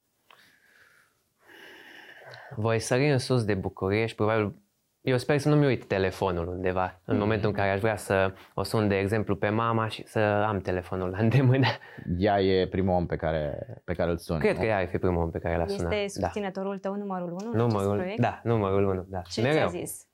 Voi 2.56 2.78
sări 2.78 3.10
în 3.10 3.18
sus 3.18 3.44
de 3.44 3.54
bucurie 3.54 4.06
și 4.06 4.14
probabil 4.14 4.54
eu 5.00 5.18
sper 5.18 5.38
să 5.38 5.48
nu-mi 5.48 5.66
uit 5.66 5.84
telefonul 5.84 6.48
undeva 6.48 7.00
în 7.04 7.18
momentul 7.18 7.48
în 7.48 7.54
care 7.54 7.70
aș 7.70 7.80
vrea 7.80 7.96
să 7.96 8.32
o 8.54 8.62
sun, 8.62 8.88
de 8.88 8.98
exemplu, 8.98 9.36
pe 9.36 9.48
mama 9.48 9.88
și 9.88 10.06
să 10.06 10.18
am 10.18 10.58
telefonul 10.58 11.10
la 11.10 11.18
îndemână. 11.24 11.66
Ea 12.18 12.40
e 12.40 12.66
primul 12.66 12.94
om 12.94 13.06
pe 13.06 13.16
care, 13.16 13.66
pe 13.84 13.94
care 13.94 14.10
îl 14.10 14.16
suni. 14.18 14.40
Cred 14.40 14.54
nu? 14.54 14.60
că 14.60 14.66
ea 14.66 14.78
ar 14.78 14.86
fi 14.88 14.98
primul 14.98 15.22
om 15.22 15.30
pe 15.30 15.38
care 15.38 15.56
l-a 15.56 15.66
sunat. 15.66 15.92
Este 15.92 16.20
susținătorul 16.20 16.78
tău 16.78 16.94
numărul 16.94 17.28
1 17.28 17.36
în 17.36 17.60
acest 17.60 17.74
Numărul, 17.74 17.96
proiect? 17.96 18.20
da, 18.20 18.40
numărul 18.44 18.84
1, 18.84 19.06
da. 19.08 19.20
Ce 19.20 19.40
Mereu. 19.42 19.68
ți-a 19.68 19.78
zis? 19.78 20.06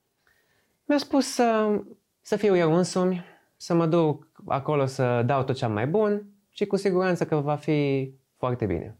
Mi-a 0.84 0.98
spus 0.98 1.26
să, 1.34 1.80
să 2.20 2.36
fiu 2.36 2.56
eu 2.56 2.74
însumi, 2.74 3.24
să 3.56 3.74
mă 3.74 3.86
duc 3.86 4.26
acolo 4.46 4.86
să 4.86 5.22
dau 5.26 5.42
tot 5.44 5.56
ce 5.56 5.64
am 5.64 5.72
mai 5.72 5.86
bun 5.86 6.26
și 6.50 6.66
cu 6.66 6.76
siguranță 6.76 7.26
că 7.26 7.36
va 7.36 7.56
fi 7.56 8.10
foarte 8.36 8.66
bine. 8.66 8.98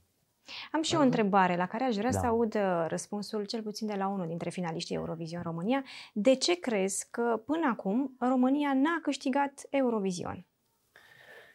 Am 0.72 0.82
și 0.82 0.94
eu 0.94 1.00
o 1.00 1.02
întrebare 1.02 1.56
la 1.56 1.66
care 1.66 1.84
aș 1.84 1.96
vrea 1.96 2.10
Da. 2.10 2.18
să 2.18 2.26
aud 2.26 2.54
uh, 2.54 2.84
răspunsul 2.88 3.44
cel 3.44 3.62
puțin 3.62 3.86
de 3.86 3.94
la 3.94 4.06
unul 4.08 4.26
dintre 4.26 4.50
finaliștii 4.50 4.94
Eurovision 4.96 5.42
România. 5.42 5.84
De 6.12 6.34
ce 6.34 6.60
crezi 6.60 7.06
că 7.10 7.42
până 7.46 7.68
acum 7.70 8.16
România 8.18 8.72
n-a 8.74 8.98
câștigat 9.02 9.66
Eurovision? 9.70 10.46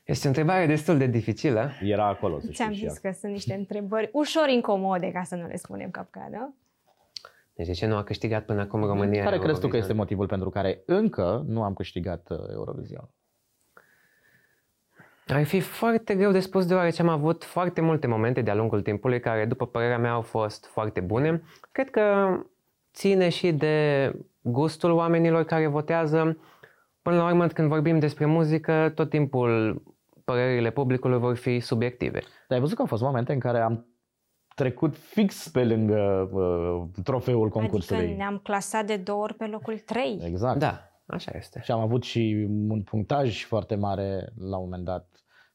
Este 0.05 0.25
o 0.25 0.29
întrebare 0.29 0.65
destul 0.65 0.97
de 0.97 1.05
dificilă. 1.05 1.71
Era 1.81 2.07
acolo, 2.07 2.39
să 2.39 2.47
Ți-am 2.51 2.71
știi 2.71 2.81
și 2.81 2.89
zis 2.89 3.03
ea. 3.03 3.11
că 3.11 3.17
sunt 3.19 3.31
niște 3.31 3.53
întrebări 3.53 4.09
ușor 4.13 4.47
incomode, 4.49 5.11
ca 5.11 5.23
să 5.23 5.35
nu 5.35 5.47
le 5.47 5.55
spunem 5.55 5.91
capcană. 5.91 6.55
Deci 7.53 7.67
de 7.67 7.73
ce 7.73 7.85
nu 7.85 7.95
a 7.95 8.03
câștigat 8.03 8.45
până 8.45 8.61
acum 8.61 8.83
România? 8.83 9.23
Care 9.23 9.37
crezi 9.39 9.59
tu 9.59 9.67
că 9.67 9.75
Eurovision? 9.75 9.81
este 9.81 9.93
motivul 9.93 10.27
pentru 10.27 10.49
care 10.49 10.83
încă 10.85 11.43
nu 11.47 11.63
am 11.63 11.73
câștigat 11.73 12.27
uh, 12.29 12.37
Eurovision? 12.51 13.09
Ar 15.35 15.43
fi 15.43 15.59
foarte 15.59 16.15
greu 16.15 16.31
de 16.31 16.39
spus 16.39 16.65
deoarece 16.65 17.01
am 17.01 17.09
avut 17.09 17.43
foarte 17.43 17.81
multe 17.81 18.07
momente 18.07 18.41
de-a 18.41 18.55
lungul 18.55 18.81
timpului 18.81 19.19
care, 19.19 19.45
după 19.45 19.67
părerea 19.67 19.97
mea, 19.97 20.11
au 20.11 20.21
fost 20.21 20.65
foarte 20.65 20.99
bune. 20.99 21.41
Cred 21.71 21.89
că 21.89 22.37
ține 22.93 23.29
și 23.29 23.51
de 23.51 24.11
gustul 24.41 24.91
oamenilor 24.91 25.43
care 25.43 25.67
votează. 25.67 26.37
Până 27.01 27.15
la 27.15 27.25
urmă, 27.25 27.47
când 27.47 27.67
vorbim 27.67 27.99
despre 27.99 28.25
muzică, 28.25 28.91
tot 28.95 29.09
timpul 29.09 29.83
părerile 30.25 30.69
publicului 30.69 31.19
vor 31.19 31.35
fi 31.35 31.59
subiective. 31.59 32.19
Dar 32.19 32.57
ai 32.57 32.59
văzut 32.59 32.75
că 32.75 32.81
au 32.81 32.87
fost 32.87 33.01
momente 33.01 33.33
în 33.33 33.39
care 33.39 33.59
am 33.59 33.85
trecut 34.55 34.97
fix 34.97 35.47
pe 35.49 35.63
lângă 35.63 36.29
uh, 36.33 37.03
trofeul 37.03 37.49
concursului. 37.49 38.03
Adică 38.03 38.17
ne-am 38.17 38.39
clasat 38.43 38.85
de 38.85 38.95
două 38.95 39.21
ori 39.21 39.33
pe 39.33 39.45
locul 39.45 39.77
3. 39.77 40.19
Exact. 40.23 40.59
Da, 40.59 40.90
așa 41.11 41.31
este. 41.35 41.61
Și 41.63 41.71
am 41.71 41.79
avut 41.79 42.03
și 42.03 42.47
un 42.67 42.81
punctaj 42.81 43.43
foarte 43.43 43.75
mare 43.75 44.33
la 44.37 44.57
un 44.57 44.63
moment 44.63 44.85
dat. 44.85 45.05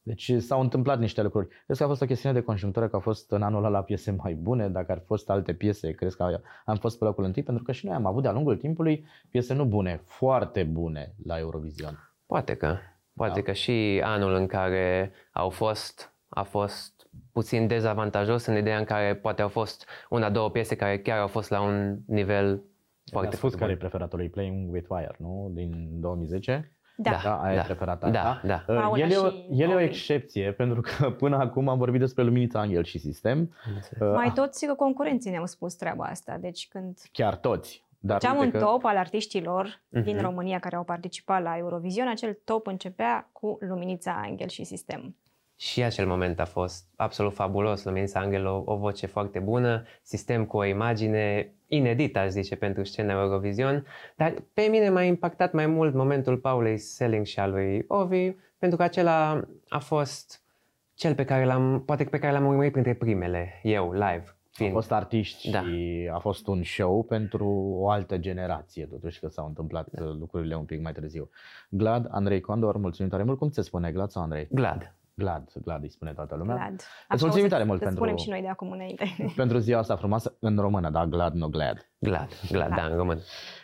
Deci 0.02 0.32
s-au 0.38 0.60
întâmplat 0.60 0.98
niște 0.98 1.22
lucruri. 1.22 1.48
Crezi 1.64 1.78
că 1.78 1.84
a 1.84 1.88
fost 1.88 2.02
o 2.02 2.06
chestiune 2.06 2.34
de 2.34 2.44
conjunctură, 2.44 2.88
că 2.88 2.96
a 2.96 2.98
fost 2.98 3.30
în 3.30 3.42
anul 3.42 3.64
ăla 3.64 3.82
piese 3.82 4.10
mai 4.10 4.34
bune, 4.34 4.68
dacă 4.68 4.92
ar 4.92 4.98
fi 4.98 5.04
fost 5.04 5.30
alte 5.30 5.54
piese, 5.54 5.92
crezi 5.92 6.16
că 6.16 6.40
am 6.64 6.76
fost 6.76 6.98
pe 6.98 7.04
locul 7.04 7.24
întâi? 7.24 7.42
Pentru 7.42 7.62
că 7.62 7.72
și 7.72 7.86
noi 7.86 7.94
am 7.94 8.06
avut 8.06 8.22
de-a 8.22 8.32
lungul 8.32 8.56
timpului 8.56 9.06
piese 9.30 9.54
nu 9.54 9.64
bune, 9.64 10.02
foarte 10.04 10.62
bune 10.62 11.14
la 11.24 11.38
Eurovision. 11.38 12.12
Poate 12.26 12.54
că. 12.54 12.76
Poate 13.14 13.40
Da. 13.40 13.46
că 13.46 13.52
și 13.52 14.00
anul 14.04 14.34
în 14.34 14.46
care 14.46 15.12
au 15.32 15.48
fost, 15.48 16.12
a 16.28 16.42
fost 16.42 17.08
puțin 17.32 17.66
dezavantajos 17.66 18.46
în 18.46 18.56
ideea 18.56 18.78
în 18.78 18.84
care 18.84 19.14
poate 19.14 19.42
au 19.42 19.48
fost 19.48 19.86
una, 20.08 20.30
două 20.30 20.50
piese 20.50 20.76
care 20.76 20.98
chiar 20.98 21.18
au 21.18 21.26
fost 21.26 21.50
la 21.50 21.60
un 21.60 21.98
nivel 22.06 22.62
Foarte 23.10 23.28
foarte, 23.28 23.36
spus 23.36 23.40
foarte 23.40 23.58
care 23.58 23.70
e 23.70 23.74
bun. 23.74 23.82
preferatul 23.88 24.18
lui 24.18 24.28
Playing 24.28 24.72
with 24.72 24.86
Fire, 24.86 25.14
nu? 25.18 25.50
Din 25.54 26.00
2010. 26.00 26.70
Da. 26.98 27.10
Da, 27.22 27.42
aia 27.42 27.54
da, 27.56 27.60
e 27.62 27.64
preferata 27.64 28.10
da, 28.10 28.22
ta. 28.22 28.40
da. 28.46 28.64
Uh, 28.68 28.80
Paula 28.80 28.98
El 29.04 29.10
e, 29.10 29.16
o, 29.16 29.28
și 29.30 29.46
el 29.50 29.68
e 29.70 29.72
o 29.72 29.74
Ovi. 29.74 29.84
excepție, 29.84 30.52
pentru 30.52 30.80
că 30.80 31.10
până 31.22 31.36
acum 31.36 31.68
am 31.68 31.78
vorbit 31.78 32.00
despre 32.00 32.22
Luminița 32.22 32.60
Angel 32.60 32.84
și 32.84 32.98
Sistem. 32.98 33.54
Uh, 34.00 34.12
Mai 34.14 34.32
toți 34.32 34.66
că 34.66 34.74
concurenții 34.74 35.30
ne-au 35.30 35.46
spus 35.46 35.74
treaba 35.74 36.04
asta. 36.04 36.36
Deci 36.40 36.68
când 36.70 36.98
Chiar 37.12 37.36
toți. 37.36 37.84
Dar 37.98 38.20
făceam 38.20 38.36
un 38.36 38.44
uite 38.44 38.58
că- 38.58 38.64
top 38.64 38.84
al 38.84 38.96
artiștilor 38.96 39.82
din 39.88 40.14
Mhm. 40.16 40.24
România 40.24 40.58
care 40.58 40.76
au 40.76 40.84
participat 40.84 41.42
la 41.42 41.56
Eurovision, 41.58 42.08
acel 42.08 42.38
top 42.44 42.66
începea 42.66 43.28
cu 43.32 43.56
Luminița 43.60 44.20
Angel 44.24 44.48
și 44.48 44.64
Sistem. 44.64 45.16
Și 45.58 45.82
acel 45.82 46.06
moment 46.06 46.40
a 46.40 46.44
fost 46.44 46.84
absolut 46.96 47.34
fabulos. 47.34 47.84
Luminița 47.84 48.20
Angel, 48.20 48.46
o, 48.46 48.62
o 48.64 48.76
voce 48.76 49.06
foarte 49.06 49.38
bună, 49.38 49.82
sistem 50.02 50.44
cu 50.44 50.56
o 50.56 50.64
imagine 50.64 51.52
inedită, 51.66 52.18
aș 52.18 52.28
zice, 52.28 52.56
pentru 52.56 52.84
scena 52.84 53.20
Eurovision. 53.20 53.86
Dar 54.16 54.34
pe 54.54 54.62
mine 54.70 54.88
m-a 54.88 55.02
impactat 55.02 55.52
mai 55.52 55.66
mult 55.66 55.94
momentul 55.94 56.36
Paulei 56.36 56.78
Selling 56.78 57.26
și 57.26 57.38
al 57.38 57.50
lui 57.50 57.84
Ovi, 57.88 58.30
pentru 58.58 58.78
că 58.78 58.84
acela 58.84 59.44
a 59.68 59.78
fost 59.78 60.40
cel 60.94 61.14
pe 61.14 61.24
care 61.24 61.44
l-am, 61.44 61.82
poate 61.86 62.04
pe 62.04 62.18
care 62.18 62.32
l-am 62.32 62.46
urmărit 62.46 62.72
printre 62.72 62.94
primele, 62.94 63.60
eu, 63.62 63.92
live. 63.92 64.24
Au 64.58 64.62
Fiind. 64.62 64.72
fost 64.72 64.92
artiști 64.92 65.50
Da. 65.50 65.60
și 65.62 66.08
a 66.12 66.18
fost 66.18 66.46
un 66.46 66.62
show 66.62 67.02
pentru 67.02 67.48
o 67.78 67.90
altă 67.90 68.18
generație, 68.18 68.84
totuși 68.84 69.20
că 69.20 69.28
s-au 69.28 69.46
întâmplat 69.46 69.88
da. 69.90 70.04
lucrurile 70.04 70.54
un 70.54 70.64
pic 70.64 70.80
mai 70.82 70.92
târziu. 70.92 71.30
Glad, 71.68 72.06
Andrei 72.10 72.40
Condor, 72.40 72.76
mulțumim 72.76 73.10
tare 73.10 73.22
mult. 73.22 73.38
Cum 73.38 73.48
ți 73.48 73.54
se 73.54 73.62
spune 73.62 73.92
Glad 73.92 74.10
sau 74.10 74.22
Andrei? 74.22 74.48
Glad. 74.50 74.94
Glad, 75.18 75.52
Glad 75.64 75.82
îi 75.82 75.90
spune 75.90 76.12
toată 76.12 76.34
lumea. 76.36 76.54
Glad. 76.56 76.82
Îți 77.08 77.22
mulțumim 77.24 77.48
tare 77.48 77.64
mult 77.64 77.80
îți 77.80 77.88
pentru- 77.88 78.04
spunem 78.04 78.16
și 78.16 78.28
noi 78.28 78.40
de 78.40 78.48
acum 78.48 78.70
înainte. 78.70 79.04
Pentru 79.36 79.58
ziua 79.58 79.78
asta 79.78 79.96
frumoasă 79.96 80.36
în 80.40 80.58
română, 80.58 80.90
da, 80.90 81.06
Glad, 81.06 81.32
nu 81.32 81.48
Glad. 81.48 81.90
Glad, 81.98 82.28
glad, 82.50 82.74
da, 82.74 82.86
în 82.86 82.96
român. 82.96 83.16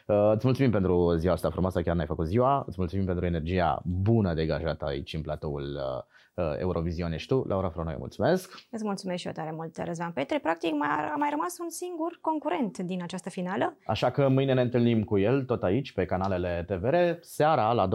Uh, 0.06 0.32
îți 0.34 0.46
mulțumim 0.46 0.70
pentru 0.70 1.14
ziua 1.16 1.32
asta 1.32 1.50
frumoasă, 1.50 1.82
chiar 1.82 1.94
ne-ai 1.94 2.06
făcut 2.06 2.26
ziua. 2.26 2.64
Îți 2.66 2.76
mulțumim 2.78 3.04
pentru 3.06 3.24
energia 3.24 3.82
bună 3.84 4.34
degajată 4.34 4.84
aici 4.84 5.14
în 5.14 5.20
platoul 5.20 5.62
uh, 5.62 6.44
uh, 6.44 6.58
Eurovision. 6.58 7.12
Ești 7.12 7.28
tu, 7.28 7.44
Laura 7.48 7.68
Fronoiu, 7.68 7.98
mulțumesc. 7.98 8.66
Îți 8.70 8.84
mulțumesc 8.84 9.20
și 9.20 9.26
eu 9.26 9.32
tare 9.32 9.50
mult, 9.50 9.76
Răzvan 9.76 10.12
Petre. 10.12 10.38
Practic 10.38 10.72
mai 10.72 10.88
a, 10.88 11.10
a 11.12 11.16
mai 11.16 11.28
rămas 11.30 11.58
un 11.58 11.70
singur 11.70 12.18
concurent 12.20 12.78
din 12.78 13.02
această 13.02 13.30
finală. 13.30 13.76
Așa 13.86 14.10
că 14.10 14.28
mâine 14.28 14.52
ne 14.52 14.60
întâlnim 14.60 15.04
cu 15.04 15.18
el 15.18 15.44
tot 15.44 15.62
aici 15.62 15.92
pe 15.92 16.04
canalele 16.04 16.64
TVR. 16.66 16.94
Seara 17.20 17.72
la 17.72 17.88
23.40 17.88 17.90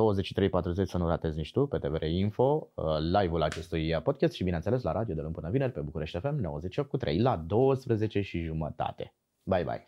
să 0.84 0.98
nu 0.98 1.08
ratezi 1.08 1.38
nici 1.38 1.52
tu 1.52 1.66
pe 1.66 1.78
TVR 1.78 2.04
Info 2.04 2.72
uh, 2.74 2.86
live-ul 3.00 3.42
acestui 3.42 4.00
podcast 4.04 4.34
și 4.34 4.44
bineînțeles 4.44 4.84
la 4.84 4.92
radio 4.92 5.16
de 5.16 5.22
luni 5.22 5.34
până 5.34 5.50
vineri 5.50 5.72
pe 5.72 5.80
București 5.80 6.20
FM 6.20 6.36
98 6.36 6.90
cu 6.90 6.98
3 6.98 7.20
la 7.20 7.36
12 7.36 8.22
și 8.22 8.40
jumătate. 8.40 9.14
Bye 9.44 9.64
bye! 9.64 9.86